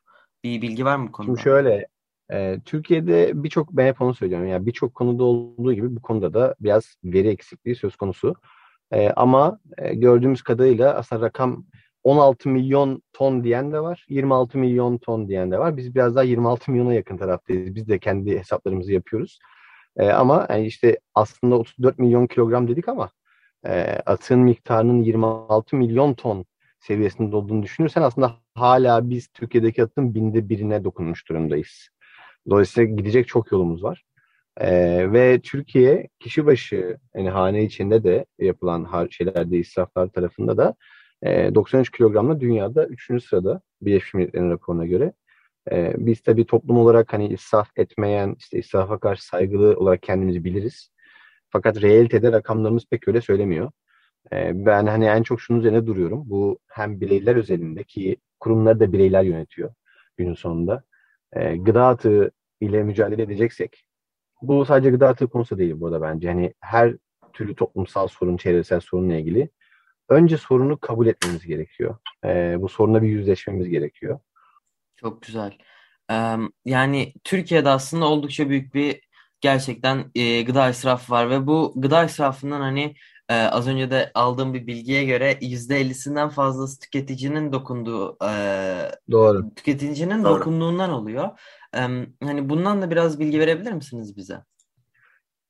Bir 0.44 0.62
bilgi 0.62 0.86
var 0.86 0.96
mı 0.96 1.08
bu 1.08 1.12
konuda? 1.12 1.32
Şimdi 1.32 1.44
şöyle 1.44 1.88
e, 2.32 2.60
Türkiye'de 2.66 3.44
birçok 3.44 3.72
ben 3.72 3.88
hep 3.88 4.02
onu 4.02 4.14
söylüyorum. 4.14 4.48
Yani 4.48 4.66
birçok 4.66 4.96
konuda 4.96 5.24
olduğu 5.24 5.74
gibi 5.74 5.96
bu 5.96 6.02
konuda 6.02 6.34
da 6.34 6.56
biraz 6.60 6.96
veri 7.04 7.28
eksikliği 7.28 7.76
söz 7.76 7.96
konusu. 7.96 8.36
E, 8.92 9.10
ama 9.10 9.60
e, 9.78 9.96
gördüğümüz 9.96 10.42
kadarıyla 10.42 10.94
aslında 10.96 11.22
rakam 11.26 11.66
16 12.04 12.50
milyon 12.50 13.04
ton 13.14 13.44
diyen 13.44 13.72
de 13.72 13.80
var, 13.80 14.06
26 14.10 14.58
milyon 14.58 14.98
ton 14.98 15.28
diyen 15.28 15.52
de 15.52 15.60
var. 15.60 15.78
Biz 15.78 15.96
biraz 15.96 16.16
daha 16.16 16.24
26 16.24 16.72
milyona 16.72 16.94
yakın 16.94 17.18
taraftayız. 17.18 17.76
Biz 17.76 17.88
de 17.88 18.00
kendi 18.00 18.40
hesaplarımızı 18.40 18.94
yapıyoruz. 18.94 19.40
E, 19.98 20.10
ama 20.10 20.48
yani 20.50 20.66
işte 20.66 21.00
aslında 21.16 21.56
34 21.56 22.00
milyon 22.00 22.28
kilogram 22.28 22.68
dedik 22.68 22.88
ama 22.90 23.10
e, 23.66 23.72
atığın 24.06 24.40
miktarının 24.40 25.02
26 25.02 25.76
milyon 25.76 26.14
ton 26.14 26.46
seviyesinde 26.80 27.36
olduğunu 27.36 27.64
düşünürsen 27.64 28.02
aslında 28.02 28.36
hala 28.56 29.10
biz 29.10 29.28
Türkiye'deki 29.28 29.84
atın 29.84 30.16
binde 30.16 30.50
birine 30.50 30.84
dokunmuş 30.84 31.30
durumdayız. 31.30 31.90
Dolayısıyla 32.50 32.96
gidecek 32.96 33.28
çok 33.28 33.52
yolumuz 33.52 33.84
var. 33.84 34.04
Ee, 34.58 35.12
ve 35.14 35.40
Türkiye 35.42 36.08
kişi 36.20 36.46
başı 36.46 36.98
yani 37.16 37.30
hane 37.30 37.64
içinde 37.64 38.04
de 38.04 38.26
yapılan 38.40 39.08
şeylerde 39.12 39.58
israflar 39.58 40.08
tarafında 40.08 40.58
da 40.58 40.76
e, 41.24 41.56
93 41.56 41.92
kilogramla 41.92 42.40
dünyada 42.40 42.88
3. 42.88 43.24
sırada 43.24 43.62
Birleşmiş 43.82 44.14
Milletler'in 44.14 44.50
raporuna 44.50 44.86
göre. 44.86 45.14
E, 45.72 45.94
biz 45.98 46.22
tabii 46.22 46.46
toplum 46.46 46.78
olarak 46.78 47.14
hani 47.14 47.28
israf 47.28 47.68
etmeyen, 47.78 48.36
işte 48.40 48.60
israfa 48.60 49.00
karşı 49.00 49.26
saygılı 49.26 49.78
olarak 49.78 50.04
kendimizi 50.04 50.44
biliriz. 50.44 50.92
Fakat 51.50 51.82
realitede 51.82 52.32
rakamlarımız 52.32 52.86
pek 52.90 53.08
öyle 53.08 53.22
söylemiyor. 53.22 53.72
E, 54.34 54.66
ben 54.66 54.88
hani 54.88 55.06
en 55.06 55.24
çok 55.24 55.42
şunun 55.42 55.60
üzerine 55.60 55.88
duruyorum. 55.88 56.24
Bu 56.26 56.60
hem 56.68 57.02
bireyler 57.02 57.36
özelinde 57.36 57.84
ki 57.84 58.18
kurumları 58.40 58.80
da 58.80 58.94
bireyler 58.94 59.24
yönetiyor 59.24 59.74
günün 60.18 60.34
sonunda. 60.34 60.84
E, 61.34 61.58
gıda 61.58 61.88
atığı 61.88 62.32
ile 62.62 62.84
mücadele 62.84 63.22
edeceksek 63.22 63.86
bu 64.42 64.66
sadece 64.66 64.90
gıda 64.90 65.08
atığı 65.08 65.28
konusu 65.28 65.58
değil 65.58 65.80
burada 65.80 66.02
bence. 66.02 66.28
Hani 66.28 66.54
her 66.60 66.96
türlü 67.34 67.56
toplumsal 67.56 68.08
sorun, 68.08 68.38
çevresel 68.38 68.80
sorunla 68.80 69.16
ilgili 69.16 69.50
önce 70.10 70.38
sorunu 70.38 70.78
kabul 70.78 71.08
etmemiz 71.08 71.46
gerekiyor. 71.46 71.98
E, 72.26 72.56
bu 72.62 72.70
sorunla 72.70 73.02
bir 73.02 73.08
yüzleşmemiz 73.08 73.70
gerekiyor. 73.70 74.20
Çok 74.96 75.22
güzel. 75.22 75.58
Yani 76.66 77.14
Türkiye'de 77.24 77.70
aslında 77.70 78.06
oldukça 78.06 78.50
büyük 78.50 78.74
bir 78.74 79.02
gerçekten 79.42 80.12
e, 80.16 80.42
gıda 80.42 80.70
israfı 80.70 81.14
var 81.14 81.30
ve 81.30 81.48
bu 81.48 81.74
gıda 81.76 82.06
israfından 82.06 82.62
hani 82.62 82.96
e, 83.30 83.36
az 83.36 83.68
önce 83.68 83.92
de 83.92 84.12
aldığım 84.14 84.54
bir 84.54 84.68
bilgiye 84.68 85.06
göre 85.06 85.38
yüzde 85.42 85.82
50'sinden 85.82 86.30
fazlası 86.30 86.80
tüketicinin 86.80 87.54
dokunduğu 87.54 88.18
e, 88.24 88.32
Doğru. 89.12 89.56
tüketicinin 89.56 90.24
Doğru. 90.24 90.40
dokunduğundan 90.40 90.90
oluyor. 90.90 91.30
E, 91.76 91.80
hani 92.24 92.50
bundan 92.50 92.82
da 92.82 92.92
biraz 92.92 93.20
bilgi 93.20 93.40
verebilir 93.40 93.72
misiniz 93.72 94.18
bize? 94.18 94.44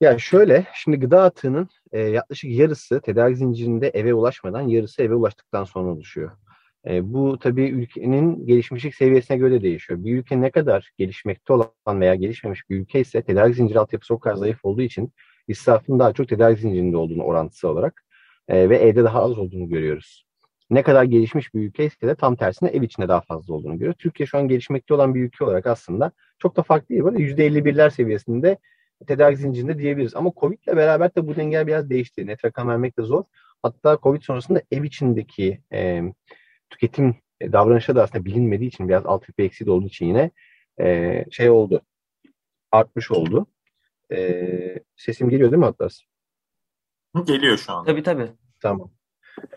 Ya 0.01 0.19
şöyle, 0.19 0.67
şimdi 0.73 0.99
gıda 0.99 1.23
atığının 1.23 1.69
e, 1.91 1.99
yaklaşık 1.99 2.51
yarısı 2.51 3.01
tedarik 3.01 3.38
zincirinde 3.38 3.89
eve 3.89 4.13
ulaşmadan, 4.13 4.61
yarısı 4.61 5.03
eve 5.03 5.15
ulaştıktan 5.15 5.63
sonra 5.63 5.91
oluşuyor. 5.91 6.31
E, 6.88 7.13
bu 7.13 7.39
tabii 7.39 7.69
ülkenin 7.69 8.45
gelişmişlik 8.47 8.95
seviyesine 8.95 9.38
göre 9.38 9.61
değişiyor. 9.61 10.03
Bir 10.03 10.17
ülke 10.17 10.41
ne 10.41 10.51
kadar 10.51 10.91
gelişmekte 10.97 11.53
olan 11.53 12.01
veya 12.01 12.15
gelişmemiş 12.15 12.69
bir 12.69 12.79
ülke 12.79 12.99
ise 12.99 13.21
tedarik 13.21 13.55
zinciri 13.55 13.79
altyapısı 13.79 14.13
o 14.13 14.19
kadar 14.19 14.35
zayıf 14.35 14.65
olduğu 14.65 14.81
için 14.81 15.13
israfın 15.47 15.99
daha 15.99 16.13
çok 16.13 16.29
tedarik 16.29 16.60
zincirinde 16.60 16.97
olduğunu 16.97 17.23
orantısı 17.23 17.69
olarak 17.69 18.03
e, 18.47 18.69
ve 18.69 18.77
evde 18.77 19.03
daha 19.03 19.23
az 19.23 19.38
olduğunu 19.38 19.69
görüyoruz. 19.69 20.25
Ne 20.69 20.84
kadar 20.84 21.03
gelişmiş 21.03 21.53
bir 21.53 21.62
ülke 21.62 21.86
ise 21.86 22.08
de 22.08 22.15
tam 22.15 22.36
tersine 22.36 22.69
ev 22.69 22.81
içinde 22.81 23.08
daha 23.08 23.21
fazla 23.21 23.53
olduğunu 23.53 23.73
görüyoruz. 23.73 23.97
Türkiye 23.99 24.27
şu 24.27 24.38
an 24.38 24.47
gelişmekte 24.47 24.93
olan 24.93 25.15
bir 25.15 25.23
ülke 25.23 25.45
olarak 25.45 25.67
aslında 25.67 26.12
çok 26.39 26.58
da 26.58 26.63
farklı 26.63 26.89
değil. 26.89 27.03
Böyle 27.03 27.17
%51'ler 27.17 27.91
seviyesinde 27.91 28.58
tedarik 29.08 29.38
zincirinde 29.38 29.77
diyebiliriz. 29.77 30.15
Ama 30.15 30.31
Covid 30.38 30.60
ile 30.67 30.77
beraber 30.77 31.15
de 31.15 31.27
bu 31.27 31.36
denge 31.36 31.67
biraz 31.67 31.89
değişti. 31.89 32.27
Net 32.27 32.45
rakam 32.45 32.67
vermek 32.67 32.99
de 32.99 33.01
zor. 33.01 33.23
Hatta 33.63 33.97
Covid 34.03 34.21
sonrasında 34.21 34.62
ev 34.71 34.84
içindeki 34.84 35.62
e, 35.73 36.01
tüketim 36.69 37.15
e, 37.41 37.51
davranışları 37.51 37.97
da 37.97 38.03
aslında 38.03 38.25
bilinmediği 38.25 38.67
için 38.67 38.89
biraz 38.89 39.05
alt 39.05 39.23
bir 39.38 39.43
eksiği 39.43 39.69
olduğu 39.69 39.88
için 39.88 40.05
yine 40.05 40.31
e, 40.79 41.25
şey 41.31 41.49
oldu. 41.49 41.81
Artmış 42.71 43.12
oldu. 43.12 43.47
E, 44.12 44.80
sesim 44.96 45.30
geliyor 45.30 45.52
değil 45.52 45.60
mi 45.60 45.65
Atlas? 45.65 46.00
Geliyor 47.26 47.58
şu 47.58 47.74
an. 47.74 47.86
Tabii 47.86 48.04
tabii. 48.04 48.28
Tamam. 48.62 48.91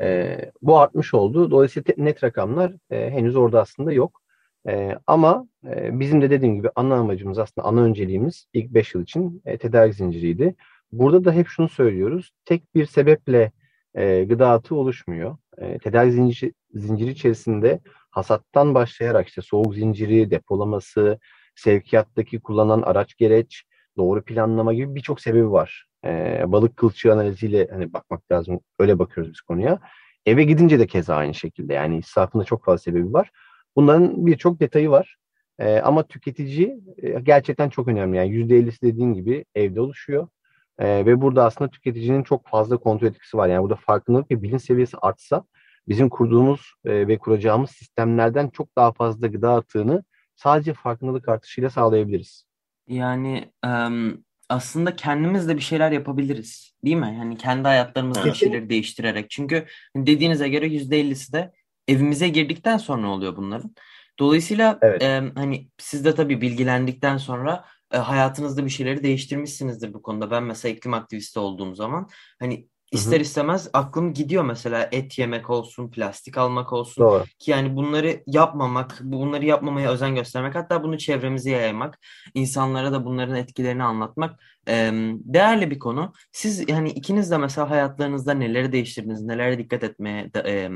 E, 0.01 0.39
bu 0.63 0.79
artmış 0.79 1.15
oldu. 1.15 1.51
Dolayısıyla 1.51 1.95
net 1.97 2.25
rakamlar 2.25 2.73
e, 2.91 3.11
henüz 3.11 3.37
orada 3.37 3.61
aslında 3.61 3.93
yok. 3.93 4.23
E, 4.69 4.99
ama 5.07 5.49
e, 5.65 6.01
bizim 6.01 6.23
de 6.23 6.31
dediğim 6.31 6.55
gibi 6.55 6.71
ana 6.75 6.95
amacımız 6.95 7.39
aslında 7.39 7.67
ana 7.67 7.83
önceliğimiz 7.83 8.47
ilk 8.53 8.75
5 8.75 8.95
yıl 8.95 9.03
için 9.03 9.43
e, 9.45 9.59
tedarik 9.59 9.95
zinciriydi. 9.95 10.55
Burada 10.93 11.25
da 11.25 11.33
hep 11.33 11.49
şunu 11.49 11.69
söylüyoruz. 11.69 12.31
Tek 12.45 12.75
bir 12.75 12.87
sebeple 12.87 13.53
e, 13.95 14.25
gıda 14.25 14.51
atığı 14.51 14.75
oluşmuyor. 14.75 15.37
E, 15.59 15.79
tedarik 15.79 16.13
zinciri, 16.13 16.53
zinciri 16.75 17.11
içerisinde 17.11 17.81
hasattan 18.11 18.75
başlayarak 18.75 19.29
işte 19.29 19.43
soğuk 19.43 19.75
zinciri, 19.75 20.31
depolaması, 20.31 21.19
sevkiyattaki 21.55 22.41
kullanılan 22.41 22.83
araç 22.83 23.17
gereç, 23.17 23.65
doğru 23.99 24.23
planlama 24.25 24.75
gibi 24.75 24.95
birçok 24.95 25.21
sebebi 25.21 25.53
var. 25.53 25.87
E, 26.05 26.43
balık 26.47 26.77
kılçığı 26.77 27.13
analiziyle 27.13 27.69
hani 27.71 27.93
bakmak 27.93 28.33
lazım. 28.33 28.61
Öyle 28.79 28.99
bakıyoruz 28.99 29.33
biz 29.33 29.41
konuya. 29.41 29.79
Eve 30.27 30.45
gidince 30.45 30.79
de 30.79 30.87
keza 30.87 31.17
aynı 31.17 31.35
şekilde. 31.35 31.75
Yani 31.75 31.99
israfında 31.99 32.45
çok 32.45 32.65
fazla 32.65 32.79
sebebi 32.79 33.13
var. 33.13 33.31
Bunların 33.77 34.27
birçok 34.27 34.61
detayı 34.61 34.91
var. 34.91 35.17
E, 35.59 35.79
ama 35.79 36.03
tüketici 36.07 36.81
e, 36.97 37.21
gerçekten 37.21 37.69
çok 37.69 37.89
önemli. 37.89 38.17
Yani 38.17 38.31
%50'si 38.31 38.83
dediğin 38.83 39.15
gibi 39.15 39.45
evde 39.55 39.81
oluşuyor. 39.81 40.29
E, 40.79 41.07
ve 41.07 41.21
burada 41.21 41.45
aslında 41.45 41.71
tüketicinin 41.71 42.23
çok 42.23 42.49
fazla 42.49 42.77
kontrol 42.77 43.09
etkisi 43.09 43.37
var. 43.37 43.49
Yani 43.49 43.63
burada 43.63 43.77
farkındalık 43.77 44.31
ve 44.31 44.43
bilinç 44.43 44.63
seviyesi 44.63 44.97
artsa 45.03 45.45
bizim 45.89 46.09
kurduğumuz 46.09 46.61
e, 46.85 47.09
ve 47.09 47.19
kuracağımız 47.19 47.71
sistemlerden 47.71 48.49
çok 48.49 48.77
daha 48.77 48.93
fazla 48.93 49.27
gıda 49.27 49.55
atığını 49.55 50.05
sadece 50.37 50.73
farkındalık 50.75 51.29
artışıyla 51.29 51.71
sağlayabiliriz. 51.71 52.48
Yani 52.89 53.53
um, 53.67 54.25
aslında 54.49 54.97
kendimiz 54.97 55.49
de 55.49 55.57
bir 55.57 55.63
şeyler 55.63 55.93
yapabiliriz. 55.93 56.75
Değil 56.85 56.97
mi? 56.97 57.17
Yani 57.19 57.37
kendi 57.37 57.69
hayatlarımızda 57.69 58.25
bir 58.25 58.35
şeyleri 58.35 58.71
değiştirerek. 58.71 59.31
Çünkü 59.31 59.67
dediğinize 59.97 60.49
göre 60.49 60.67
%50'si 60.67 61.33
de 61.33 61.53
evimize 61.89 62.29
girdikten 62.29 62.77
sonra 62.77 63.09
oluyor 63.09 63.37
bunların. 63.37 63.75
Dolayısıyla 64.19 64.79
evet. 64.83 65.03
e, 65.03 65.23
hani 65.35 65.69
siz 65.79 66.05
de 66.05 66.15
tabii 66.15 66.41
bilgilendikten 66.41 67.17
sonra 67.17 67.65
e, 67.93 67.97
hayatınızda 67.97 68.65
bir 68.65 68.71
şeyleri 68.71 69.03
değiştirmişsinizdir 69.03 69.95
bu 69.95 70.03
konuda. 70.03 70.31
Ben 70.31 70.43
mesela 70.43 70.75
iklim 70.75 70.95
aktivisti 70.95 71.39
olduğum 71.39 71.75
zaman 71.75 72.09
hani 72.41 72.69
ister 72.93 73.21
istemez 73.21 73.71
aklım 73.73 74.15
gidiyor 74.15 74.45
mesela 74.45 74.89
et 74.93 75.19
yemek 75.19 75.51
olsun, 75.51 75.91
plastik 75.91 76.39
almak 76.39 76.73
olsun. 76.73 77.05
Doğru. 77.05 77.25
Ki 77.39 77.51
yani 77.51 77.77
bunları 77.77 78.23
yapmamak, 78.27 78.99
bunları 79.01 79.45
yapmamaya 79.45 79.91
özen 79.91 80.15
göstermek, 80.15 80.55
hatta 80.55 80.83
bunu 80.83 80.99
çevremize 80.99 81.51
yaymak, 81.51 81.99
insanlara 82.35 82.93
da 82.93 83.05
bunların 83.05 83.37
etkilerini 83.37 83.83
anlatmak 83.83 84.41
e, 84.69 84.91
değerli 85.25 85.71
bir 85.71 85.79
konu. 85.79 86.13
Siz 86.33 86.69
yani 86.69 86.91
ikiniz 86.91 87.31
de 87.31 87.39
mesela 87.39 87.71
hayatlarınızda 87.71 88.35
neleri 88.35 88.73
değiştirdiniz, 88.73 89.23
nelere 89.23 89.59
dikkat 89.59 89.85
etmeye 89.85 90.31
e, 90.47 90.71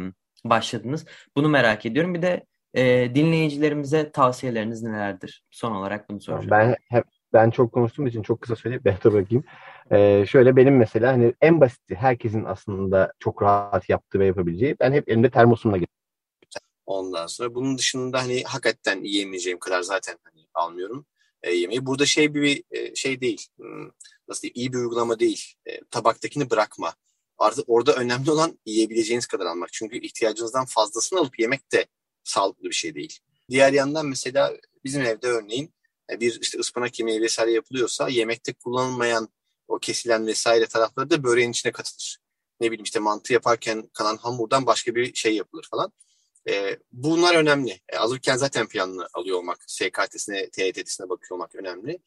başladınız? 0.45 1.07
Bunu 1.37 1.49
merak 1.49 1.87
ediyorum. 1.87 2.15
Bir 2.15 2.23
de 2.23 2.45
e, 2.75 3.15
dinleyicilerimize 3.15 4.13
tavsiyeleriniz 4.13 4.83
nelerdir? 4.83 5.45
Son 5.51 5.73
olarak 5.73 6.09
bunu 6.09 6.21
soracağım. 6.21 6.51
Ben 6.51 6.77
hep 6.89 7.05
ben 7.33 7.51
çok 7.51 7.73
konuştuğum 7.73 8.07
için 8.07 8.23
çok 8.23 8.41
kısa 8.41 8.57
söyleyip 8.57 8.85
ben 8.85 8.95
de 8.95 9.13
bırakayım. 9.13 9.45
Ee, 9.93 10.25
şöyle 10.29 10.57
benim 10.57 10.77
mesela 10.77 11.13
hani 11.13 11.35
en 11.41 11.61
basiti 11.61 11.95
herkesin 11.95 12.45
aslında 12.45 13.13
çok 13.19 13.43
rahat 13.43 13.89
yaptığı 13.89 14.19
ve 14.19 14.27
yapabileceği 14.27 14.77
ben 14.81 14.93
hep 14.93 15.09
elimde 15.09 15.31
termosumla 15.31 15.77
gidiyorum. 15.77 15.93
Ondan 16.87 17.27
sonra 17.27 17.55
bunun 17.55 17.79
dışında 17.79 18.23
hani 18.23 18.43
hakikaten 18.45 19.05
yiyemeyeceğim 19.05 19.59
kadar 19.59 19.83
zaten 19.83 20.19
hani 20.23 20.47
almıyorum 20.55 21.07
e, 21.43 21.51
yemeği. 21.51 21.87
Burada 21.87 22.07
şey 22.07 22.35
bir 22.35 22.63
e, 22.71 22.95
şey 22.95 23.21
değil. 23.21 23.47
Hmm, 23.57 23.91
nasıl 24.29 24.43
diyeyim, 24.43 24.57
iyi 24.57 24.73
bir 24.73 24.79
uygulama 24.79 25.19
değil. 25.19 25.55
E, 25.67 25.81
tabaktakini 25.91 26.51
bırakma 26.51 26.95
Artık 27.43 27.65
orada 27.69 27.95
önemli 27.95 28.31
olan 28.31 28.59
yiyebileceğiniz 28.67 29.27
kadar 29.27 29.47
almak. 29.47 29.73
Çünkü 29.73 29.99
ihtiyacınızdan 29.99 30.65
fazlasını 30.65 31.19
alıp 31.19 31.39
yemek 31.39 31.73
de 31.73 31.87
sağlıklı 32.25 32.65
bir 32.65 32.75
şey 32.75 32.95
değil. 32.95 33.19
Diğer 33.51 33.73
yandan 33.73 34.07
mesela 34.07 34.53
bizim 34.85 35.03
evde 35.03 35.27
örneğin 35.27 35.75
e, 36.11 36.21
bir 36.21 36.39
işte 36.43 36.59
ıspanak 36.59 36.99
yemeği 36.99 37.21
vesaire 37.21 37.53
yapılıyorsa 37.53 38.09
yemekte 38.09 38.53
kullanılmayan 38.53 39.29
o 39.73 39.79
kesilen 39.79 40.27
vesaire 40.27 40.67
tarafları 40.67 41.11
da 41.11 41.25
böreğin 41.25 41.51
içine 41.51 41.73
katılır. 41.73 42.19
Ne 42.61 42.67
bileyim 42.71 42.85
işte 42.85 42.99
mantı 43.01 43.33
yaparken 43.33 43.91
kalan 43.95 44.17
hamurdan 44.17 44.67
başka 44.67 44.95
bir 44.95 45.15
şey 45.15 45.37
yapılır 45.37 45.67
falan. 45.71 45.93
E, 46.49 46.79
bunlar 46.93 47.35
önemli. 47.35 47.81
E, 47.89 47.97
alırken 47.97 48.37
zaten 48.37 48.69
planını 48.69 49.09
alıyor 49.15 49.39
olmak, 49.39 49.59
SKT'sine, 49.67 50.51
TYT'sine 50.51 51.09
bakıyor 51.09 51.37
olmak 51.37 51.55
önemli. 51.55 51.99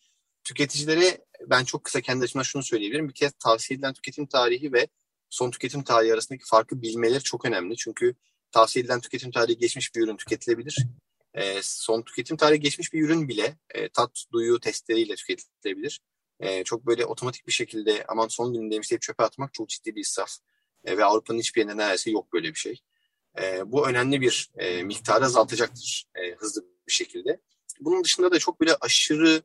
Tüketicilere 0.43 1.25
ben 1.41 1.63
çok 1.63 1.83
kısa 1.83 2.01
kendi 2.01 2.23
açımdan 2.23 2.43
şunu 2.43 2.63
söyleyebilirim. 2.63 3.09
Bir 3.09 3.13
kez 3.13 3.31
tavsiye 3.33 3.75
edilen 3.75 3.93
tüketim 3.93 4.25
tarihi 4.25 4.73
ve 4.73 4.87
son 5.29 5.51
tüketim 5.51 5.83
tarihi 5.83 6.13
arasındaki 6.13 6.45
farkı 6.45 6.81
bilmeleri 6.81 7.23
çok 7.23 7.45
önemli. 7.45 7.75
Çünkü 7.75 8.15
tavsiye 8.51 8.81
edilen 8.83 8.99
tüketim 8.99 9.31
tarihi 9.31 9.57
geçmiş 9.57 9.95
bir 9.95 10.01
ürün 10.01 10.17
tüketilebilir. 10.17 10.77
E, 11.33 11.59
son 11.61 12.01
tüketim 12.01 12.37
tarihi 12.37 12.59
geçmiş 12.59 12.93
bir 12.93 13.01
ürün 13.01 13.27
bile 13.27 13.57
e, 13.69 13.89
tat, 13.89 14.23
duyu 14.31 14.59
testleriyle 14.59 15.15
tüketilebilir. 15.15 15.99
E, 16.39 16.63
çok 16.63 16.85
böyle 16.85 17.05
otomatik 17.05 17.47
bir 17.47 17.51
şekilde 17.51 18.05
aman 18.07 18.27
son 18.27 18.53
günündeymiş 18.53 18.91
deyip 18.91 19.01
çöpe 19.01 19.23
atmak 19.23 19.53
çok 19.53 19.69
ciddi 19.69 19.95
bir 19.95 20.01
israf. 20.01 20.31
E, 20.85 20.97
ve 20.97 21.05
Avrupa'nın 21.05 21.39
hiçbir 21.39 21.61
yerinde 21.61 21.77
neredeyse 21.77 22.11
yok 22.11 22.33
böyle 22.33 22.49
bir 22.49 22.59
şey. 22.59 22.81
E, 23.41 23.71
bu 23.71 23.87
önemli 23.87 24.21
bir 24.21 24.51
e, 24.57 24.83
miktarı 24.83 25.25
azaltacaktır 25.25 26.05
e, 26.15 26.35
hızlı 26.35 26.65
bir 26.87 26.93
şekilde. 26.93 27.41
Bunun 27.79 28.03
dışında 28.03 28.31
da 28.31 28.39
çok 28.39 28.61
böyle 28.61 28.75
aşırı 28.75 29.43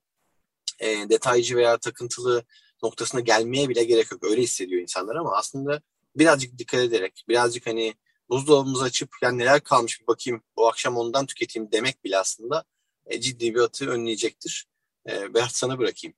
e, 0.78 1.08
detaycı 1.08 1.56
veya 1.56 1.78
takıntılı 1.78 2.44
noktasına 2.82 3.20
gelmeye 3.20 3.68
bile 3.68 3.84
gerek 3.84 4.12
yok. 4.12 4.24
Öyle 4.24 4.42
hissediyor 4.42 4.82
insanlar 4.82 5.16
ama 5.16 5.36
aslında 5.36 5.82
birazcık 6.16 6.58
dikkat 6.58 6.80
ederek, 6.80 7.24
birazcık 7.28 7.66
hani 7.66 7.94
buzdolabımızı 8.28 8.84
açıp 8.84 9.10
yani 9.22 9.38
neler 9.38 9.60
kalmış 9.60 10.00
bir 10.00 10.06
bakayım 10.06 10.42
bu 10.56 10.68
akşam 10.68 10.96
ondan 10.96 11.26
tüketeyim 11.26 11.72
demek 11.72 12.04
bile 12.04 12.18
aslında 12.18 12.64
e, 13.06 13.20
ciddi 13.20 13.54
bir 13.54 13.60
atı 13.60 13.90
önleyecektir. 13.90 14.68
E, 15.10 15.34
Berat 15.34 15.56
sana 15.56 15.78
bırakayım. 15.78 16.16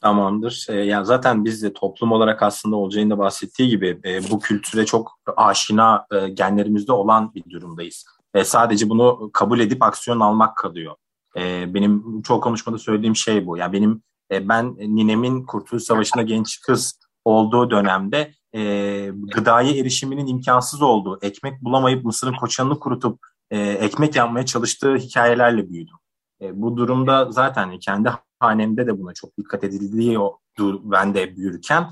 Tamamdır. 0.00 0.66
E, 0.68 0.74
yani 0.74 1.06
zaten 1.06 1.44
biz 1.44 1.62
de 1.62 1.72
toplum 1.72 2.12
olarak 2.12 2.42
aslında 2.42 2.76
Olcay'ın 2.76 3.10
da 3.10 3.18
bahsettiği 3.18 3.68
gibi 3.68 4.00
e, 4.04 4.30
bu 4.30 4.40
kültüre 4.40 4.86
çok 4.86 5.18
aşina 5.36 6.06
e, 6.12 6.28
genlerimizde 6.28 6.92
olan 6.92 7.34
bir 7.34 7.50
durumdayız. 7.50 8.04
E, 8.34 8.44
sadece 8.44 8.88
bunu 8.88 9.30
kabul 9.32 9.60
edip 9.60 9.82
aksiyon 9.82 10.20
almak 10.20 10.56
kalıyor. 10.56 10.94
E, 11.36 11.74
benim 11.74 12.22
çok 12.22 12.42
konuşmada 12.42 12.78
söylediğim 12.78 13.16
şey 13.16 13.46
bu. 13.46 13.56
Yani 13.56 13.72
benim 13.72 14.02
e, 14.32 14.48
ben 14.48 14.76
ninemin 14.78 15.46
Kurtuluş 15.46 15.82
Savaşı'nda 15.82 16.22
genç 16.22 16.60
kız 16.60 16.98
olduğu 17.24 17.70
dönemde 17.70 18.34
e, 18.54 18.60
gıdaya 19.34 19.72
erişiminin 19.72 20.26
imkansız 20.26 20.82
olduğu, 20.82 21.18
ekmek 21.22 21.62
bulamayıp 21.62 22.04
mısırın 22.04 22.34
koçanını 22.40 22.78
kurutup 22.78 23.18
e, 23.50 23.58
ekmek 23.58 24.16
yapmaya 24.16 24.46
çalıştığı 24.46 24.96
hikayelerle 24.96 25.70
büyüdüm. 25.70 25.96
E, 26.42 26.62
bu 26.62 26.76
durumda 26.76 27.32
zaten 27.32 27.78
kendi 27.78 28.10
hanemde 28.40 28.86
de 28.86 28.98
buna 28.98 29.14
çok 29.14 29.36
dikkat 29.38 29.64
edildiği 29.64 30.18
ben 30.82 31.14
de 31.14 31.36
büyürken 31.36 31.90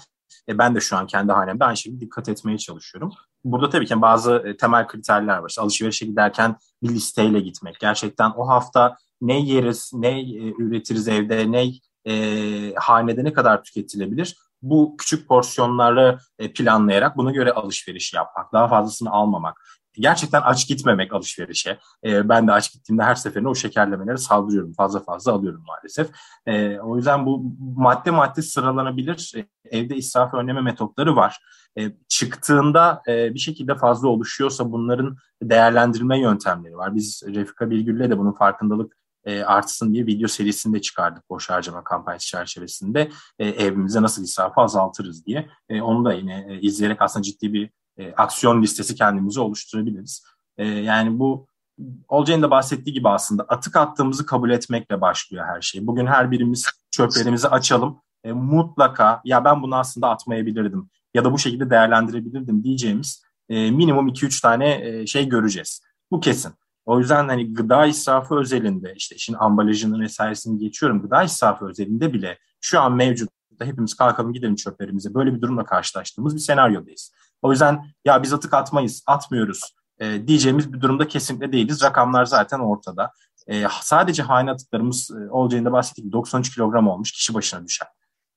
e, 0.48 0.58
ben 0.58 0.74
de 0.74 0.80
şu 0.80 0.96
an 0.96 1.06
kendi 1.06 1.32
hanemde 1.32 1.64
aynı 1.64 1.76
şekilde 1.76 2.00
dikkat 2.00 2.28
etmeye 2.28 2.58
çalışıyorum. 2.58 3.12
Burada 3.44 3.70
tabii 3.70 3.87
ki 3.87 4.02
bazı 4.02 4.42
e, 4.46 4.56
temel 4.56 4.87
kriterler 4.87 5.38
var. 5.38 5.48
İşte 5.48 5.62
alışverişe 5.62 6.06
giderken 6.06 6.56
bir 6.82 6.88
listeyle 6.88 7.40
gitmek. 7.40 7.80
Gerçekten 7.80 8.32
o 8.37 8.48
hafta 8.48 8.96
ne 9.20 9.40
yeriz, 9.40 9.90
ne 9.94 10.20
e, 10.20 10.54
üretiriz 10.58 11.08
evde, 11.08 11.52
ne 11.52 11.72
e, 12.12 12.74
hanede 12.74 13.24
ne 13.24 13.32
kadar 13.32 13.64
tüketilebilir? 13.64 14.37
Bu 14.62 14.96
küçük 14.98 15.28
porsiyonları 15.28 16.18
e, 16.38 16.52
planlayarak 16.52 17.16
buna 17.16 17.30
göre 17.30 17.52
alışveriş 17.52 18.14
yapmak, 18.14 18.52
daha 18.52 18.68
fazlasını 18.68 19.11
almamak. 19.11 19.62
Gerçekten 20.00 20.42
aç 20.42 20.68
gitmemek 20.68 21.12
alışverişe. 21.12 21.78
E, 22.04 22.28
ben 22.28 22.48
de 22.48 22.52
aç 22.52 22.72
gittiğimde 22.72 23.02
her 23.02 23.14
seferinde 23.14 23.48
o 23.48 23.54
şekerlemeleri 23.54 24.18
saldırıyorum. 24.18 24.72
Fazla 24.72 25.00
fazla 25.00 25.32
alıyorum 25.32 25.64
maalesef. 25.66 26.11
E, 26.46 26.78
o 26.78 26.96
yüzden 26.96 27.26
bu 27.26 27.44
madde 27.76 28.11
madde 28.11 28.42
sıralanabilir. 28.42 29.32
E, 29.37 29.46
evde 29.78 29.96
israf 29.96 30.34
önleme 30.34 30.61
metotları 30.61 31.16
var. 31.16 31.40
E, 31.78 31.92
çıktığında 32.08 33.02
e, 33.08 33.34
bir 33.34 33.38
şekilde 33.38 33.74
fazla 33.74 34.08
oluşuyorsa 34.08 34.72
bunların 34.72 35.16
değerlendirme 35.42 36.20
yöntemleri 36.20 36.76
var. 36.76 36.94
Biz 36.94 37.22
Refika 37.26 37.70
Bilgül'le 37.70 38.11
de 38.11 38.18
bunun 38.18 38.32
farkındalık 38.32 38.98
e, 39.24 39.42
artsın 39.42 39.94
diye 39.94 40.06
video 40.06 40.28
serisinde 40.28 40.80
çıkardık 40.80 41.30
boş 41.30 41.50
harcama 41.50 41.84
kampanyası 41.84 42.26
çerçevesinde 42.26 43.11
e, 43.38 43.48
evimize 43.48 44.02
nasıl 44.02 44.22
israfı 44.22 44.61
azaltırız 44.61 45.26
diye. 45.26 45.48
E, 45.68 45.82
onu 45.82 46.04
da 46.04 46.12
yine 46.12 46.46
e, 46.50 46.61
izleyerek 46.61 47.02
aslında 47.02 47.22
ciddi 47.22 47.52
bir 47.52 47.70
e, 47.98 48.12
aksiyon 48.12 48.62
listesi 48.62 48.94
kendimize 48.94 49.40
oluşturabiliriz. 49.40 50.24
E, 50.56 50.66
yani 50.66 51.18
bu 51.18 51.46
Olcay'ın 52.08 52.42
da 52.42 52.50
bahsettiği 52.50 52.94
gibi 52.94 53.08
aslında 53.08 53.42
atık 53.42 53.76
attığımızı 53.76 54.26
kabul 54.26 54.50
etmekle 54.50 55.00
başlıyor 55.00 55.44
her 55.46 55.61
şey. 55.61 55.87
Bugün 55.87 56.06
her 56.06 56.30
birimiz 56.30 56.66
çöplerimizi 56.90 57.48
açalım. 57.48 58.00
E, 58.24 58.32
mutlaka 58.32 59.20
ya 59.24 59.44
ben 59.44 59.62
bunu 59.62 59.76
aslında 59.76 60.08
atmayabilirdim 60.08 60.90
ya 61.14 61.24
da 61.24 61.32
bu 61.32 61.38
şekilde 61.38 61.70
değerlendirebilirdim 61.70 62.64
diyeceğimiz 62.64 63.22
e, 63.48 63.70
minimum 63.70 64.08
2-3 64.08 64.42
tane 64.42 64.88
e, 64.88 65.06
şey 65.06 65.28
göreceğiz. 65.28 65.82
Bu 66.11 66.20
kesin. 66.20 66.52
O 66.87 66.98
yüzden 66.98 67.28
hani 67.28 67.54
gıda 67.54 67.87
israfı 67.87 68.34
özelinde 68.34 68.92
işte 68.96 69.16
işin 69.16 69.34
ambalajını 69.34 70.00
vesairesini 70.00 70.58
geçiyorum. 70.58 71.02
Gıda 71.02 71.22
israfı 71.22 71.68
özelinde 71.68 72.12
bile 72.12 72.38
şu 72.61 72.80
an 72.80 72.92
mevcut 72.92 73.28
hepimiz 73.61 73.94
kalkalım 73.94 74.32
gidelim 74.32 74.56
çöplerimize. 74.56 75.14
Böyle 75.14 75.34
bir 75.34 75.40
durumla 75.40 75.64
karşılaştığımız 75.64 76.34
bir 76.34 76.40
senaryodayız. 76.40 77.12
O 77.42 77.51
yüzden 77.51 77.87
ya 78.05 78.22
biz 78.22 78.33
atık 78.33 78.55
atmayız, 78.55 79.03
atmıyoruz 79.07 79.74
e, 80.01 80.29
diyeceğimiz 80.29 80.72
bir 80.72 80.81
durumda 80.81 81.09
kesinlikle 81.09 81.53
değiliz. 81.53 81.83
Rakamlar 81.83 82.24
zaten 82.24 82.59
ortada. 82.59 83.12
E, 83.46 83.64
sadece 83.81 84.22
hane 84.22 84.51
atıklarımız 84.51 85.11
e, 85.11 85.31
olacağında 85.31 85.72
bahsettik 85.72 86.12
93 86.12 86.55
kilogram 86.55 86.88
olmuş 86.88 87.12
kişi 87.12 87.35
başına 87.35 87.64
düşen. 87.64 87.88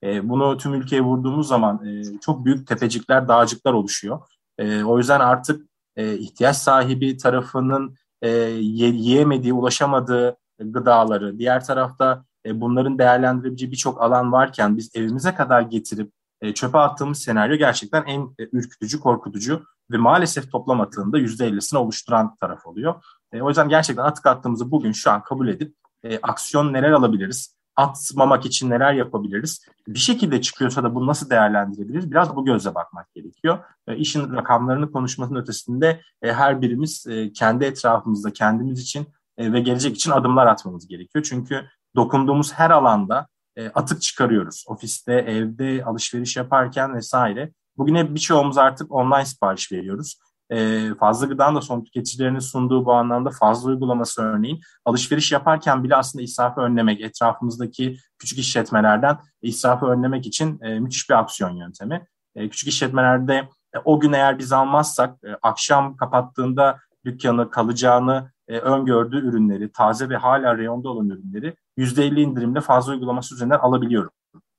E, 0.03 0.29
bunu 0.29 0.57
tüm 0.57 0.73
ülkeye 0.73 1.01
vurduğumuz 1.01 1.47
zaman 1.47 1.85
e, 1.85 2.19
çok 2.19 2.45
büyük 2.45 2.67
tepecikler, 2.67 3.27
dağcıklar 3.27 3.73
oluşuyor. 3.73 4.21
E, 4.57 4.83
o 4.83 4.97
yüzden 4.97 5.19
artık 5.19 5.69
e, 5.95 6.17
ihtiyaç 6.17 6.57
sahibi 6.57 7.17
tarafının 7.17 7.95
e, 8.21 8.29
yiyemediği, 8.29 9.53
ulaşamadığı 9.53 10.37
gıdaları, 10.59 11.39
diğer 11.39 11.65
tarafta 11.65 12.25
e, 12.45 12.61
bunların 12.61 12.99
değerlendirebileceği 12.99 13.71
birçok 13.71 14.01
alan 14.01 14.31
varken 14.31 14.77
biz 14.77 14.95
evimize 14.95 15.35
kadar 15.35 15.61
getirip 15.61 16.11
e, 16.41 16.53
çöpe 16.53 16.77
attığımız 16.77 17.17
senaryo 17.17 17.55
gerçekten 17.55 18.03
en 18.03 18.21
e, 18.21 18.49
ürkütücü, 18.51 18.99
korkutucu 18.99 19.63
ve 19.91 19.97
maalesef 19.97 20.51
toplam 20.51 20.81
atığında 20.81 21.19
%50'sini 21.19 21.77
oluşturan 21.77 22.35
taraf 22.35 22.65
oluyor. 22.65 23.03
E, 23.33 23.41
o 23.41 23.47
yüzden 23.47 23.69
gerçekten 23.69 24.03
atık 24.03 24.25
attığımızı 24.25 24.71
bugün 24.71 24.91
şu 24.91 25.11
an 25.11 25.23
kabul 25.23 25.47
edip 25.47 25.75
e, 26.03 26.19
aksiyon 26.21 26.73
neler 26.73 26.91
alabiliriz? 26.91 27.55
atmamak 27.75 28.45
için 28.45 28.69
neler 28.69 28.93
yapabiliriz? 28.93 29.65
Bir 29.87 29.99
şekilde 29.99 30.41
çıkıyorsa 30.41 30.83
da 30.83 30.95
bunu 30.95 31.07
nasıl 31.07 31.29
değerlendirebiliriz? 31.29 32.11
Biraz 32.11 32.35
bu 32.35 32.45
gözle 32.45 32.75
bakmak 32.75 33.13
gerekiyor. 33.13 33.59
E, 33.87 33.97
işin 33.97 34.33
rakamlarını 34.33 34.91
konuşmasının 34.91 35.39
ötesinde 35.39 36.01
e, 36.21 36.33
her 36.33 36.61
birimiz 36.61 37.07
e, 37.07 37.33
kendi 37.33 37.65
etrafımızda 37.65 38.33
kendimiz 38.33 38.79
için 38.79 39.07
e, 39.37 39.53
ve 39.53 39.59
gelecek 39.59 39.95
için 39.95 40.11
adımlar 40.11 40.47
atmamız 40.47 40.87
gerekiyor. 40.87 41.25
Çünkü 41.29 41.65
dokunduğumuz 41.95 42.53
her 42.53 42.69
alanda 42.69 43.27
e, 43.55 43.69
atık 43.69 44.01
çıkarıyoruz. 44.01 44.63
Ofiste, 44.67 45.13
evde, 45.13 45.83
alışveriş 45.85 46.37
yaparken 46.37 46.95
vesaire. 46.95 47.51
Bugün 47.77 47.95
hep 47.95 48.15
birçoğumuz 48.15 48.57
artık 48.57 48.91
online 48.91 49.25
sipariş 49.25 49.71
veriyoruz 49.71 50.17
e, 50.51 50.89
fazla 50.99 51.27
gıdanın 51.27 51.55
da 51.55 51.61
son 51.61 51.83
tüketicilerinin 51.83 52.39
sunduğu 52.39 52.85
bu 52.85 52.93
anlamda 52.93 53.29
fazla 53.29 53.69
uygulaması 53.69 54.21
örneğin 54.21 54.61
alışveriş 54.85 55.31
yaparken 55.31 55.83
bile 55.83 55.95
aslında 55.95 56.23
israfı 56.23 56.61
önlemek, 56.61 57.01
etrafımızdaki 57.01 57.97
küçük 58.19 58.39
işletmelerden 58.39 59.17
israfı 59.41 59.85
önlemek 59.85 60.25
için 60.25 60.61
e, 60.61 60.79
müthiş 60.79 61.09
bir 61.09 61.15
aksiyon 61.15 61.55
yöntemi. 61.55 62.07
E, 62.35 62.49
küçük 62.49 62.69
işletmelerde 62.69 63.33
e, 63.75 63.79
o 63.85 63.99
gün 63.99 64.13
eğer 64.13 64.39
biz 64.39 64.51
almazsak 64.51 65.23
e, 65.23 65.29
akşam 65.41 65.97
kapattığında 65.97 66.77
dükkanı 67.05 67.49
kalacağını 67.49 68.31
e, 68.51 68.59
öngördüğü 68.59 69.27
ürünleri, 69.27 69.71
taze 69.71 70.09
ve 70.09 70.17
hala 70.17 70.57
reyonda 70.57 70.89
olan 70.89 71.09
ürünleri 71.09 71.55
%50 71.77 72.21
indirimle 72.21 72.61
fazla 72.61 72.93
uygulaması 72.93 73.35
üzerinden 73.35 73.59
alabiliyorum. 73.59 74.11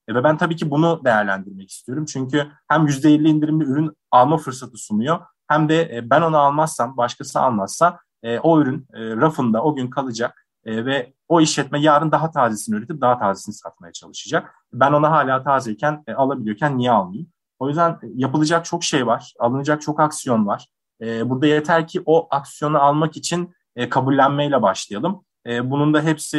E, 0.08 0.14
ve 0.14 0.24
ben 0.24 0.36
tabii 0.36 0.56
ki 0.56 0.70
bunu 0.70 1.00
değerlendirmek 1.04 1.70
istiyorum. 1.70 2.04
Çünkü 2.04 2.46
hem 2.68 2.86
%50 2.86 3.28
indirimli 3.28 3.64
ürün 3.64 3.92
alma 4.10 4.36
fırsatı 4.36 4.76
sunuyor 4.76 5.20
hem 5.48 5.68
de 5.68 5.96
e, 5.96 6.10
ben 6.10 6.22
onu 6.22 6.38
almazsam, 6.38 6.96
başkası 6.96 7.40
almazsa 7.40 7.98
e, 8.22 8.38
o 8.38 8.60
ürün 8.60 8.86
e, 8.92 9.16
rafında 9.16 9.62
o 9.62 9.74
gün 9.74 9.90
kalacak 9.90 10.46
ve 10.66 11.12
o 11.28 11.40
işletme 11.40 11.80
yarın 11.80 12.12
daha 12.12 12.30
tazesini 12.30 12.76
üretip 12.76 13.00
daha 13.00 13.18
tazesini 13.18 13.54
satmaya 13.54 13.92
çalışacak. 13.92 14.54
Ben 14.72 14.92
ona 14.92 15.10
hala 15.10 15.42
tazeyken 15.42 16.04
alabiliyorken 16.16 16.78
niye 16.78 16.90
almayayım? 16.90 17.28
O 17.58 17.68
yüzden 17.68 17.98
yapılacak 18.14 18.64
çok 18.64 18.84
şey 18.84 19.06
var, 19.06 19.34
alınacak 19.38 19.82
çok 19.82 20.00
aksiyon 20.00 20.46
var. 20.46 20.66
burada 21.00 21.46
yeter 21.46 21.86
ki 21.88 22.02
o 22.06 22.28
aksiyonu 22.30 22.82
almak 22.82 23.16
için 23.16 23.54
kabullenmeyle 23.90 24.62
başlayalım. 24.62 25.24
bunun 25.46 25.94
da 25.94 26.02
hepsi 26.02 26.38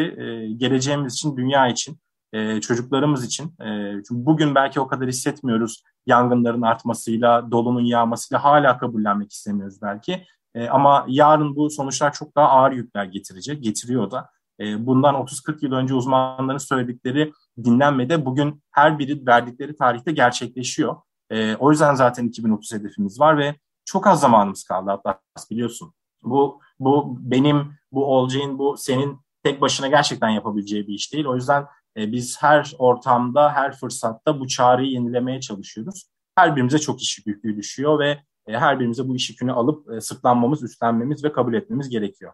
geleceğimiz 0.57 1.13
için, 1.13 1.37
dünya 1.37 1.67
için 1.67 1.97
e, 2.33 2.61
çocuklarımız 2.61 3.25
için. 3.25 3.55
E, 3.61 4.01
bugün 4.09 4.55
belki 4.55 4.79
o 4.79 4.87
kadar 4.87 5.07
hissetmiyoruz 5.07 5.83
yangınların 6.05 6.61
artmasıyla, 6.61 7.51
dolunun 7.51 7.85
yağmasıyla 7.85 8.43
hala 8.43 8.77
kabullenmek 8.77 9.31
istemiyoruz 9.31 9.81
belki. 9.81 10.25
E, 10.55 10.67
ama 10.67 11.05
yarın 11.07 11.55
bu 11.55 11.69
sonuçlar 11.69 12.13
çok 12.13 12.35
daha 12.35 12.47
ağır 12.49 12.71
yükler 12.71 13.05
getirecek, 13.05 13.63
getiriyor 13.63 14.11
da. 14.11 14.29
E, 14.59 14.85
bundan 14.85 15.15
30-40 15.15 15.65
yıl 15.65 15.71
önce 15.71 15.93
uzmanların 15.93 16.57
söyledikleri 16.57 17.33
dinlenmede 17.63 18.25
bugün 18.25 18.63
her 18.71 18.99
biri 18.99 19.27
verdikleri 19.27 19.75
tarihte 19.75 20.11
gerçekleşiyor. 20.11 20.95
E, 21.29 21.55
o 21.55 21.71
yüzden 21.71 21.95
zaten 21.95 22.27
2030 22.27 22.73
hedefimiz 22.73 23.19
var 23.19 23.37
ve 23.37 23.55
çok 23.85 24.07
az 24.07 24.19
zamanımız 24.19 24.63
kaldı 24.63 24.89
hatta 24.89 25.19
biliyorsun. 25.51 25.93
Bu 26.23 26.59
bu 26.85 27.17
benim, 27.19 27.73
bu 27.91 28.05
Olcay'ın, 28.05 28.59
bu 28.59 28.77
senin 28.77 29.19
tek 29.43 29.61
başına 29.61 29.87
gerçekten 29.87 30.29
yapabileceği 30.29 30.87
bir 30.87 30.93
iş 30.93 31.13
değil. 31.13 31.25
O 31.25 31.35
yüzden 31.35 31.65
e, 31.97 32.11
biz 32.11 32.43
her 32.43 32.73
ortamda, 32.79 33.53
her 33.53 33.77
fırsatta 33.77 34.39
bu 34.39 34.47
çağrıyı 34.47 34.91
yenilemeye 34.91 35.41
çalışıyoruz. 35.41 36.05
Her 36.35 36.55
birimize 36.55 36.79
çok 36.79 37.01
iş 37.01 37.27
yükü 37.27 37.57
düşüyor 37.57 37.99
ve 37.99 38.23
e, 38.47 38.57
her 38.57 38.79
birimize 38.79 39.07
bu 39.07 39.15
iş 39.15 39.29
yükünü 39.29 39.51
alıp 39.51 39.91
e, 39.91 40.01
sırtlanmamız, 40.01 40.63
üstlenmemiz 40.63 41.23
ve 41.23 41.31
kabul 41.31 41.53
etmemiz 41.53 41.89
gerekiyor. 41.89 42.33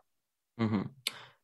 Hı 0.60 0.66
hı. 0.66 0.84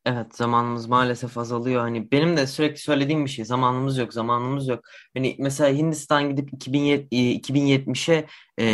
Evet 0.06 0.36
zamanımız 0.36 0.86
maalesef 0.86 1.38
azalıyor. 1.38 1.80
Hani 1.80 2.10
benim 2.12 2.36
de 2.36 2.46
sürekli 2.46 2.80
söylediğim 2.80 3.24
bir 3.24 3.30
şey. 3.30 3.44
Zamanımız 3.44 3.98
yok, 3.98 4.12
zamanımız 4.12 4.68
yok. 4.68 4.80
Hani 5.16 5.36
mesela 5.38 5.76
Hindistan 5.78 6.30
gidip 6.30 6.50
2070'e 6.52 8.26
e, 8.58 8.66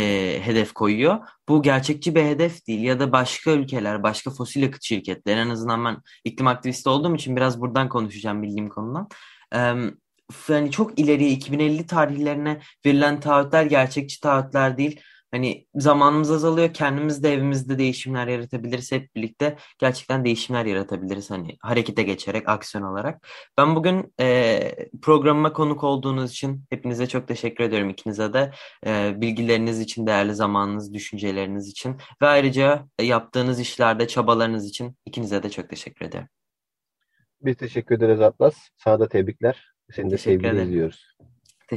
hedef 0.45 0.73
koyuyor. 0.73 1.19
Bu 1.49 1.61
gerçekçi 1.61 2.15
bir 2.15 2.23
hedef 2.23 2.67
değil. 2.67 2.81
Ya 2.81 2.99
da 2.99 3.11
başka 3.11 3.51
ülkeler, 3.51 4.03
başka 4.03 4.31
fosil 4.31 4.61
yakıt 4.61 4.83
şirketleri. 4.83 5.39
En 5.39 5.49
azından 5.49 5.85
ben 5.85 5.97
iklim 6.23 6.47
aktivisti 6.47 6.89
olduğum 6.89 7.15
için 7.15 7.35
biraz 7.35 7.61
buradan 7.61 7.89
konuşacağım 7.89 8.43
bildiğim 8.43 8.69
konudan. 8.69 9.07
E, 9.55 9.59
yani 10.49 10.71
çok 10.71 10.99
ileriye 10.99 11.29
2050 11.29 11.85
tarihlerine 11.87 12.59
verilen 12.85 13.19
taahhütler 13.19 13.65
gerçekçi 13.65 14.19
taahhütler 14.21 14.77
değil. 14.77 14.99
Hani 15.33 15.67
zamanımız 15.75 16.31
azalıyor. 16.31 16.73
Kendimiz 16.73 17.23
de 17.23 17.33
evimizde 17.33 17.77
değişimler 17.77 18.27
yaratabiliriz. 18.27 18.91
Hep 18.91 19.15
birlikte 19.15 19.57
gerçekten 19.79 20.25
değişimler 20.25 20.65
yaratabiliriz. 20.65 21.31
Hani 21.31 21.57
harekete 21.61 22.03
geçerek, 22.03 22.49
aksiyon 22.49 22.83
olarak. 22.83 23.27
Ben 23.57 23.75
bugün 23.75 24.13
e, 24.19 24.59
programıma 25.01 25.53
konuk 25.53 25.83
olduğunuz 25.83 26.31
için 26.31 26.63
hepinize 26.69 27.07
çok 27.07 27.27
teşekkür 27.27 27.63
ediyorum. 27.63 27.89
ikinize 27.89 28.33
de 28.33 28.51
e, 28.85 29.21
bilgileriniz 29.21 29.79
için, 29.79 30.07
değerli 30.07 30.35
zamanınız, 30.35 30.93
düşünceleriniz 30.93 31.67
için 31.67 31.95
ve 32.21 32.27
ayrıca 32.27 32.87
yaptığınız 33.01 33.59
işlerde 33.59 34.07
çabalarınız 34.07 34.65
için 34.65 34.97
ikinize 35.05 35.43
de 35.43 35.49
çok 35.49 35.69
teşekkür 35.69 36.05
ederim. 36.05 36.27
Biz 37.41 37.57
teşekkür 37.57 37.95
ederiz 37.95 38.21
Atlas. 38.21 38.55
Sana 38.77 38.99
da 38.99 39.07
tebrikler. 39.07 39.73
Seni 39.91 40.11
de 40.11 40.17
sevgiyle 40.17 40.63
izliyoruz. 40.63 41.13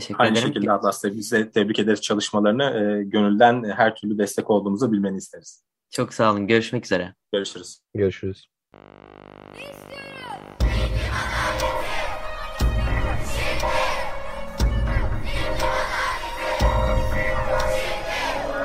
Teşekkür 0.01 0.25
Aynı 0.25 0.33
ederim. 0.33 0.49
şekilde 0.49 0.73
Atlas'ta 0.73 1.15
biz 1.15 1.33
de 1.33 1.51
tebrik 1.51 1.79
ederiz 1.79 2.01
çalışmalarını. 2.01 2.63
E, 2.65 3.05
gönülden 3.05 3.65
her 3.65 3.95
türlü 3.95 4.19
destek 4.19 4.51
olduğumuzu 4.51 4.93
bilmeni 4.93 5.17
isteriz. 5.17 5.65
Çok 5.91 6.15
sağ 6.15 6.33
olun. 6.33 6.47
Görüşmek 6.47 6.85
üzere. 6.85 7.15
Görüşürüz. 7.33 7.81
Görüşürüz. 7.95 8.49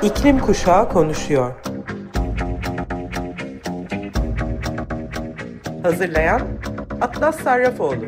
İklim 0.02 0.38
Kuşağı 0.38 0.88
konuşuyor. 0.88 1.54
Hazırlayan 5.82 6.40
Atlas 7.00 7.40
Sarrafoğlu. 7.40 8.04